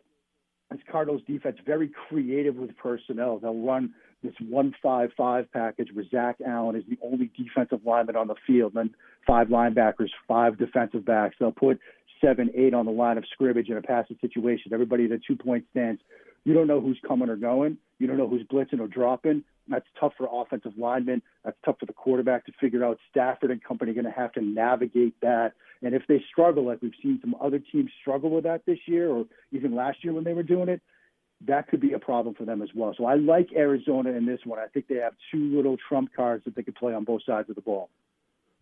this 0.71 0.81
Cardinals 0.91 1.23
defense, 1.27 1.59
very 1.65 1.91
creative 2.09 2.57
with 2.57 2.77
personnel. 2.77 3.39
They'll 3.39 3.63
run 3.63 3.95
this 4.23 4.35
one-five-five 4.49 5.53
package 5.53 5.91
where 5.93 6.05
Zach 6.11 6.37
Allen 6.47 6.77
is 6.77 6.85
the 6.89 6.99
only 7.03 7.31
defensive 7.37 7.81
lineman 7.85 8.17
on 8.17 8.27
the 8.27 8.35
field, 8.47 8.73
then 8.75 8.95
five 9.27 9.49
linebackers, 9.49 10.09
five 10.27 10.59
defensive 10.59 11.05
backs. 11.05 11.37
They'll 11.39 11.53
put 11.53 11.79
seven, 12.25 12.51
eight 12.55 12.73
on 12.73 12.87
the 12.87 12.93
line 12.93 13.19
of 13.19 13.25
scrimmage 13.33 13.69
in 13.69 13.77
a 13.77 13.83
passing 13.83 14.17
situation. 14.21 14.73
Everybody 14.73 15.05
at 15.05 15.13
a 15.13 15.19
two-point 15.19 15.67
stance. 15.71 16.01
You 16.45 16.55
don't 16.55 16.67
know 16.67 16.81
who's 16.81 17.01
coming 17.07 17.29
or 17.29 17.37
going. 17.37 17.79
You 17.99 18.07
don't 18.07 18.19
know 18.19 18.29
who's 18.29 18.43
blitzing 18.43 18.81
or 18.81 18.87
dropping. 18.87 19.45
That's 19.67 19.87
tough 19.99 20.13
for 20.19 20.29
offensive 20.31 20.73
linemen. 20.77 21.23
That's 21.45 21.57
tough 21.65 21.79
for 21.81 21.87
the 21.87 21.93
quarterback 21.93 22.45
to 22.47 22.53
figure 22.61 22.85
out. 22.85 22.99
Stafford 23.11 23.51
and 23.51 23.65
company 23.65 23.93
are 23.93 23.95
going 23.95 24.05
to 24.05 24.11
have 24.11 24.33
to 24.33 24.43
navigate 24.43 25.15
that. 25.23 25.55
And 25.83 25.95
if 25.95 26.03
they 26.07 26.23
struggle, 26.31 26.67
like 26.67 26.83
we've 26.83 26.93
seen 27.03 27.19
some 27.21 27.35
other 27.41 27.59
teams 27.59 27.91
struggle 28.01 28.31
with 28.31 28.45
that 28.45 28.67
this 28.67 28.79
year, 28.87 29.11
or 29.11 29.25
even 29.53 29.75
last 29.75 30.05
year 30.05 30.13
when 30.13 30.25
they 30.25 30.35
were 30.35 30.43
doing 30.43 30.69
it, 30.69 30.83
that 31.47 31.69
could 31.69 31.81
be 31.81 31.93
a 31.93 31.99
problem 31.99 32.35
for 32.35 32.45
them 32.45 32.63
as 32.63 32.71
well. 32.75 32.95
So 32.97 33.07
I 33.07 33.15
like 33.15 33.51
Arizona 33.55 34.11
in 34.11 34.27
this 34.27 34.41
one. 34.45 34.59
I 34.59 34.67
think 34.67 34.89
they 34.89 34.97
have 34.97 35.15
two 35.31 35.55
little 35.57 35.77
trump 35.89 36.11
cards 36.15 36.45
that 36.45 36.55
they 36.55 36.63
could 36.63 36.75
play 36.75 36.95
on 36.95 37.05
both 37.05 37.23
sides 37.25 37.49
of 37.49 37.55
the 37.55 37.63
ball. 37.63 37.91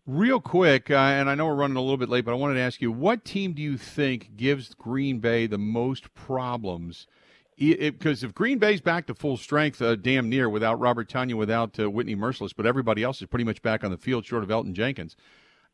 Real 0.05 0.41
quick, 0.41 0.91
uh, 0.91 0.95
and 0.95 1.29
I 1.29 1.35
know 1.35 1.45
we're 1.47 1.55
running 1.55 1.77
a 1.77 1.81
little 1.81 1.97
bit 1.97 2.09
late, 2.09 2.25
but 2.25 2.31
I 2.31 2.35
wanted 2.35 2.55
to 2.55 2.59
ask 2.59 2.81
you 2.81 2.91
what 2.91 3.23
team 3.23 3.53
do 3.53 3.61
you 3.61 3.77
think 3.77 4.35
gives 4.35 4.73
Green 4.73 5.19
Bay 5.19 5.47
the 5.47 5.57
most 5.57 6.13
problems? 6.13 7.07
Because 7.57 8.23
if 8.23 8.33
Green 8.33 8.57
Bay's 8.57 8.81
back 8.81 9.07
to 9.07 9.15
full 9.15 9.37
strength, 9.37 9.81
uh, 9.81 9.95
damn 9.95 10.29
near, 10.29 10.49
without 10.49 10.79
Robert 10.79 11.09
Tonyan, 11.09 11.35
without 11.35 11.79
uh, 11.79 11.89
Whitney 11.89 12.15
Mercilus, 12.15 12.53
but 12.55 12.65
everybody 12.65 13.03
else 13.03 13.21
is 13.21 13.27
pretty 13.27 13.45
much 13.45 13.61
back 13.61 13.83
on 13.83 13.91
the 13.91 13.97
field, 13.97 14.25
short 14.25 14.43
of 14.43 14.49
Elgton 14.49 14.73
Jenkins 14.73 15.15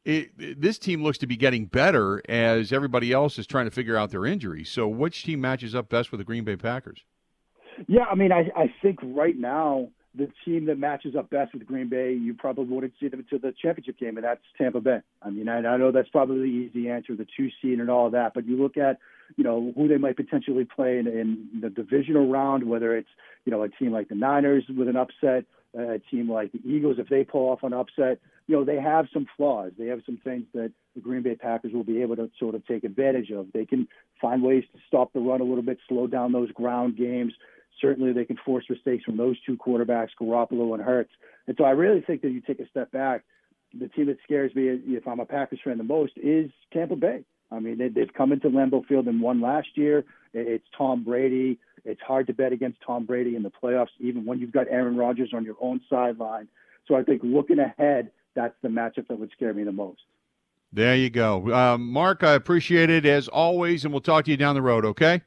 it, 0.05 0.61
this 0.61 0.79
team 0.79 1.03
looks 1.03 1.17
to 1.19 1.27
be 1.27 1.35
getting 1.35 1.65
better 1.65 2.21
as 2.29 2.71
everybody 2.71 3.11
else 3.11 3.37
is 3.37 3.45
trying 3.45 3.65
to 3.65 3.71
figure 3.71 3.97
out 3.97 4.11
their 4.11 4.25
injuries. 4.25 4.69
So, 4.69 4.87
which 4.87 5.23
team 5.23 5.41
matches 5.41 5.75
up 5.75 5.89
best 5.89 6.11
with 6.11 6.19
the 6.19 6.23
Green 6.23 6.43
Bay 6.43 6.55
Packers? 6.55 7.03
Yeah, 7.87 8.05
I 8.05 8.15
mean, 8.15 8.31
I, 8.31 8.49
I 8.55 8.73
think 8.81 8.99
right 9.01 9.37
now 9.37 9.89
the 10.15 10.29
team 10.43 10.65
that 10.65 10.77
matches 10.79 11.15
up 11.15 11.29
best 11.29 11.53
with 11.53 11.65
Green 11.65 11.87
Bay, 11.87 12.13
you 12.13 12.33
probably 12.33 12.65
wouldn't 12.65 12.93
see 12.99 13.07
them 13.07 13.19
until 13.19 13.39
the 13.39 13.53
championship 13.61 13.97
game, 13.99 14.17
and 14.17 14.23
that's 14.23 14.41
Tampa 14.57 14.81
Bay. 14.81 14.99
I 15.21 15.29
mean, 15.29 15.47
I, 15.47 15.57
I 15.57 15.77
know 15.77 15.91
that's 15.91 16.09
probably 16.09 16.39
the 16.39 16.45
easy 16.45 16.89
answer, 16.89 17.15
the 17.15 17.27
two 17.37 17.49
seed 17.61 17.79
and 17.79 17.89
all 17.89 18.07
of 18.07 18.13
that, 18.13 18.33
but 18.33 18.45
you 18.45 18.61
look 18.61 18.77
at, 18.77 18.97
you 19.35 19.43
know, 19.43 19.73
who 19.75 19.87
they 19.87 19.97
might 19.97 20.15
potentially 20.15 20.65
play 20.65 20.97
in, 20.97 21.07
in 21.07 21.47
the 21.61 21.69
divisional 21.69 22.29
round, 22.29 22.63
whether 22.63 22.95
it's, 22.95 23.09
you 23.45 23.51
know, 23.51 23.63
a 23.63 23.69
team 23.69 23.91
like 23.91 24.09
the 24.09 24.15
Niners 24.15 24.65
with 24.75 24.87
an 24.87 24.95
upset, 24.95 25.45
a 25.77 25.99
team 26.11 26.29
like 26.29 26.51
the 26.51 26.61
Eagles, 26.65 26.97
if 26.99 27.09
they 27.09 27.23
pull 27.23 27.49
off 27.49 27.63
an 27.63 27.73
upset, 27.73 28.19
you 28.47 28.55
know, 28.55 28.65
they 28.65 28.81
have 28.81 29.07
some 29.13 29.27
flaws. 29.37 29.71
They 29.77 29.85
have 29.87 30.01
some 30.05 30.17
things 30.23 30.45
that 30.53 30.71
the 30.95 31.01
Green 31.01 31.21
Bay 31.21 31.35
Packers 31.35 31.71
will 31.71 31.83
be 31.83 32.01
able 32.01 32.15
to 32.15 32.31
sort 32.39 32.55
of 32.55 32.65
take 32.65 32.83
advantage 32.83 33.29
of. 33.29 33.47
They 33.53 33.65
can 33.65 33.87
find 34.19 34.41
ways 34.41 34.63
to 34.73 34.79
stop 34.87 35.13
the 35.13 35.19
run 35.19 35.41
a 35.41 35.43
little 35.43 35.61
bit, 35.61 35.77
slow 35.87 36.07
down 36.07 36.31
those 36.31 36.51
ground 36.51 36.97
games. 36.97 37.33
Certainly, 37.79 38.13
they 38.13 38.25
can 38.25 38.37
force 38.43 38.65
mistakes 38.67 39.03
from 39.03 39.17
those 39.17 39.39
two 39.45 39.55
quarterbacks, 39.55 40.09
Garoppolo 40.19 40.73
and 40.73 40.83
Hurts. 40.83 41.11
And 41.47 41.55
so, 41.57 41.63
I 41.63 41.71
really 41.71 42.01
think 42.01 42.23
that 42.23 42.31
you 42.31 42.41
take 42.41 42.59
a 42.59 42.67
step 42.67 42.91
back. 42.91 43.23
The 43.79 43.87
team 43.87 44.07
that 44.07 44.17
scares 44.23 44.53
me, 44.55 44.67
if 44.67 45.07
I'm 45.07 45.19
a 45.19 45.25
Packers 45.25 45.59
fan 45.63 45.77
the 45.77 45.83
most, 45.83 46.13
is 46.17 46.49
Tampa 46.73 46.95
Bay. 46.95 47.23
I 47.51 47.59
mean, 47.59 47.77
they, 47.77 47.89
they've 47.89 48.13
come 48.13 48.31
into 48.31 48.49
Lambeau 48.49 48.85
Field 48.85 49.07
and 49.07 49.21
won 49.21 49.41
last 49.41 49.69
year. 49.75 50.05
It's 50.33 50.65
Tom 50.77 51.03
Brady. 51.03 51.59
It's 51.85 52.01
hard 52.01 52.27
to 52.27 52.33
bet 52.33 52.51
against 52.51 52.79
Tom 52.85 53.05
Brady 53.05 53.35
in 53.35 53.43
the 53.43 53.51
playoffs, 53.51 53.87
even 53.99 54.25
when 54.25 54.39
you've 54.39 54.51
got 54.51 54.67
Aaron 54.69 54.95
Rodgers 54.97 55.31
on 55.33 55.43
your 55.43 55.55
own 55.59 55.81
sideline. 55.89 56.47
So 56.87 56.95
I 56.95 57.03
think 57.03 57.21
looking 57.23 57.59
ahead, 57.59 58.11
that's 58.35 58.55
the 58.61 58.67
matchup 58.67 59.07
that 59.07 59.19
would 59.19 59.31
scare 59.31 59.53
me 59.53 59.63
the 59.63 59.71
most. 59.71 60.01
There 60.71 60.95
you 60.95 61.09
go. 61.09 61.51
Uh, 61.51 61.77
Mark, 61.77 62.23
I 62.23 62.33
appreciate 62.33 62.89
it 62.91 63.05
as 63.05 63.27
always, 63.27 63.83
and 63.83 63.93
we'll 63.93 64.01
talk 64.01 64.25
to 64.25 64.31
you 64.31 64.37
down 64.37 64.53
the 64.53 64.61
road, 64.61 64.85
okay? 64.85 65.21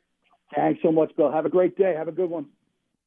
Thanks 0.55 0.81
so 0.83 0.93
much, 0.93 1.15
Bill. 1.17 1.33
Have 1.33 1.47
a 1.47 1.51
great 1.51 1.77
day. 1.77 1.95
Have 1.97 2.09
a 2.09 2.13
good 2.13 2.31
one. 2.31 2.47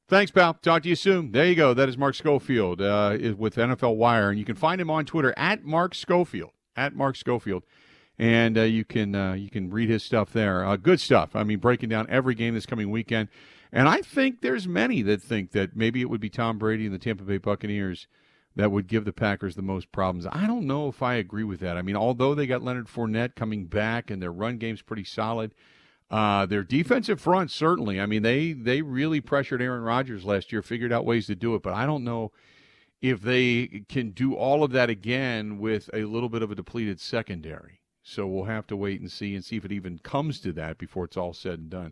Thanks, 0.08 0.32
pal. 0.32 0.54
Talk 0.56 0.84
to 0.84 0.90
you 0.90 0.96
soon. 0.96 1.32
There 1.32 1.46
you 1.46 1.56
go. 1.56 1.74
That 1.74 1.90
is 1.90 1.98
Mark 1.98 2.14
Schofield 2.14 2.82
uh, 2.82 3.18
with 3.38 3.56
NFL 3.56 3.96
Wire, 3.96 4.30
and 4.30 4.38
you 4.38 4.46
can 4.46 4.56
find 4.56 4.80
him 4.80 4.90
on 4.90 5.06
Twitter 5.06 5.34
at 5.38 5.64
Mark 5.64 5.96
Schofield. 5.96 6.52
At 6.78 6.94
Mark 6.94 7.16
Schofield, 7.16 7.64
and 8.18 8.58
uh, 8.58 8.62
you 8.62 8.86
can 8.86 9.16
uh, 9.16 9.34
you 9.34 9.50
can 9.50 9.70
read 9.70 9.90
his 9.90 10.04
stuff 10.04 10.32
there. 10.34 10.66
Uh, 10.66 10.76
good 10.76 11.00
stuff. 11.00 11.36
I 11.36 11.44
mean, 11.44 11.60
breaking 11.60 11.90
down 11.90 12.08
every 12.10 12.36
game 12.36 12.54
this 12.54 12.66
coming 12.66 12.92
weekend, 12.92 13.30
and 13.72 13.88
I 13.88 14.02
think 14.02 14.42
there's 14.42 14.68
many 14.68 15.02
that 15.04 15.22
think 15.22 15.52
that 15.52 15.76
maybe 15.76 16.02
it 16.02 16.10
would 16.10 16.22
be 16.22 16.30
Tom 16.30 16.58
Brady 16.58 16.86
and 16.86 16.94
the 16.94 17.00
Tampa 17.00 17.24
Bay 17.24 17.38
Buccaneers 17.38 18.08
that 18.56 18.72
would 18.72 18.88
give 18.88 19.04
the 19.04 19.14
Packers 19.14 19.56
the 19.56 19.62
most 19.62 19.92
problems. 19.92 20.26
I 20.32 20.48
don't 20.48 20.66
know 20.66 20.88
if 20.88 21.04
I 21.04 21.16
agree 21.16 21.44
with 21.44 21.60
that. 21.60 21.78
I 21.78 21.82
mean, 21.82 21.98
although 21.98 22.34
they 22.34 22.48
got 22.48 22.64
Leonard 22.64 22.88
Fournette 22.88 23.36
coming 23.36 23.66
back 23.66 24.10
and 24.10 24.22
their 24.22 24.32
run 24.32 24.58
game's 24.58 24.82
pretty 24.82 25.04
solid, 25.04 25.54
uh, 26.10 26.46
their 26.46 26.64
defensive 26.64 27.20
front 27.20 27.52
certainly. 27.52 28.00
I 28.00 28.06
mean, 28.06 28.22
they 28.22 28.54
they 28.54 28.82
really 28.82 29.20
pressured 29.20 29.62
Aaron 29.62 29.84
Rodgers 29.84 30.24
last 30.24 30.52
year, 30.52 30.62
figured 30.62 30.94
out 30.94 31.06
ways 31.06 31.28
to 31.28 31.36
do 31.36 31.56
it, 31.56 31.64
but 31.64 31.74
I 31.74 31.86
don't 31.86 32.04
know 32.04 32.32
if 33.02 33.22
they 33.22 33.84
can 33.90 34.12
do 34.12 34.34
all 34.36 34.64
of 34.64 34.72
that 34.72 34.90
again 34.90 35.60
with 35.60 35.90
a 35.94 36.06
little 36.06 36.30
bit 36.30 36.42
of 36.42 36.52
a 36.52 36.56
depleted 36.56 37.00
secondary. 37.00 37.82
So 38.08 38.28
we'll 38.28 38.46
have 38.46 38.68
to 38.68 38.78
wait 38.78 39.02
and 39.02 39.12
see 39.12 39.34
and 39.34 39.44
see 39.44 39.58
if 39.58 39.66
it 39.66 39.72
even 39.72 39.98
comes 39.98 40.40
to 40.42 40.54
that 40.54 40.78
before 40.78 41.06
it's 41.06 41.18
all 41.18 41.34
said 41.34 41.58
and 41.58 41.70
done. 41.72 41.92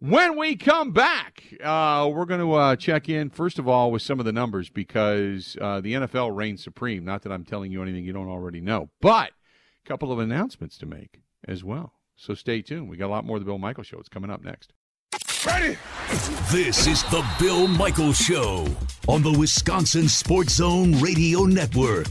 When 0.00 0.36
we 0.36 0.56
come 0.56 0.90
back, 0.90 1.44
uh, 1.62 2.10
we're 2.12 2.24
going 2.24 2.40
to 2.40 2.52
uh, 2.52 2.76
check 2.76 3.08
in, 3.08 3.30
first 3.30 3.60
of 3.60 3.68
all, 3.68 3.92
with 3.92 4.02
some 4.02 4.18
of 4.18 4.26
the 4.26 4.32
numbers 4.32 4.68
because 4.68 5.56
uh, 5.60 5.80
the 5.80 5.94
NFL 5.94 6.36
reigns 6.36 6.64
supreme. 6.64 7.04
Not 7.04 7.22
that 7.22 7.32
I'm 7.32 7.44
telling 7.44 7.70
you 7.70 7.80
anything 7.80 8.04
you 8.04 8.12
don't 8.12 8.28
already 8.28 8.60
know, 8.60 8.90
but 9.00 9.30
a 9.30 9.88
couple 9.88 10.10
of 10.10 10.18
announcements 10.18 10.76
to 10.78 10.86
make 10.86 11.20
as 11.46 11.62
well. 11.62 11.92
So 12.16 12.34
stay 12.34 12.60
tuned. 12.60 12.88
We 12.90 12.96
got 12.96 13.06
a 13.06 13.14
lot 13.14 13.24
more 13.24 13.36
of 13.36 13.42
the 13.42 13.46
Bill 13.46 13.58
Michaels 13.58 13.86
Show. 13.86 14.00
It's 14.00 14.08
coming 14.08 14.30
up 14.30 14.42
next. 14.42 14.72
Ready? 15.46 15.78
This 16.50 16.88
is 16.88 17.04
the 17.04 17.24
Bill 17.38 17.68
Michaels 17.68 18.18
Show 18.18 18.66
on 19.06 19.22
the 19.22 19.32
Wisconsin 19.38 20.08
Sports 20.08 20.54
Zone 20.54 20.98
Radio 21.00 21.44
Network. 21.44 22.08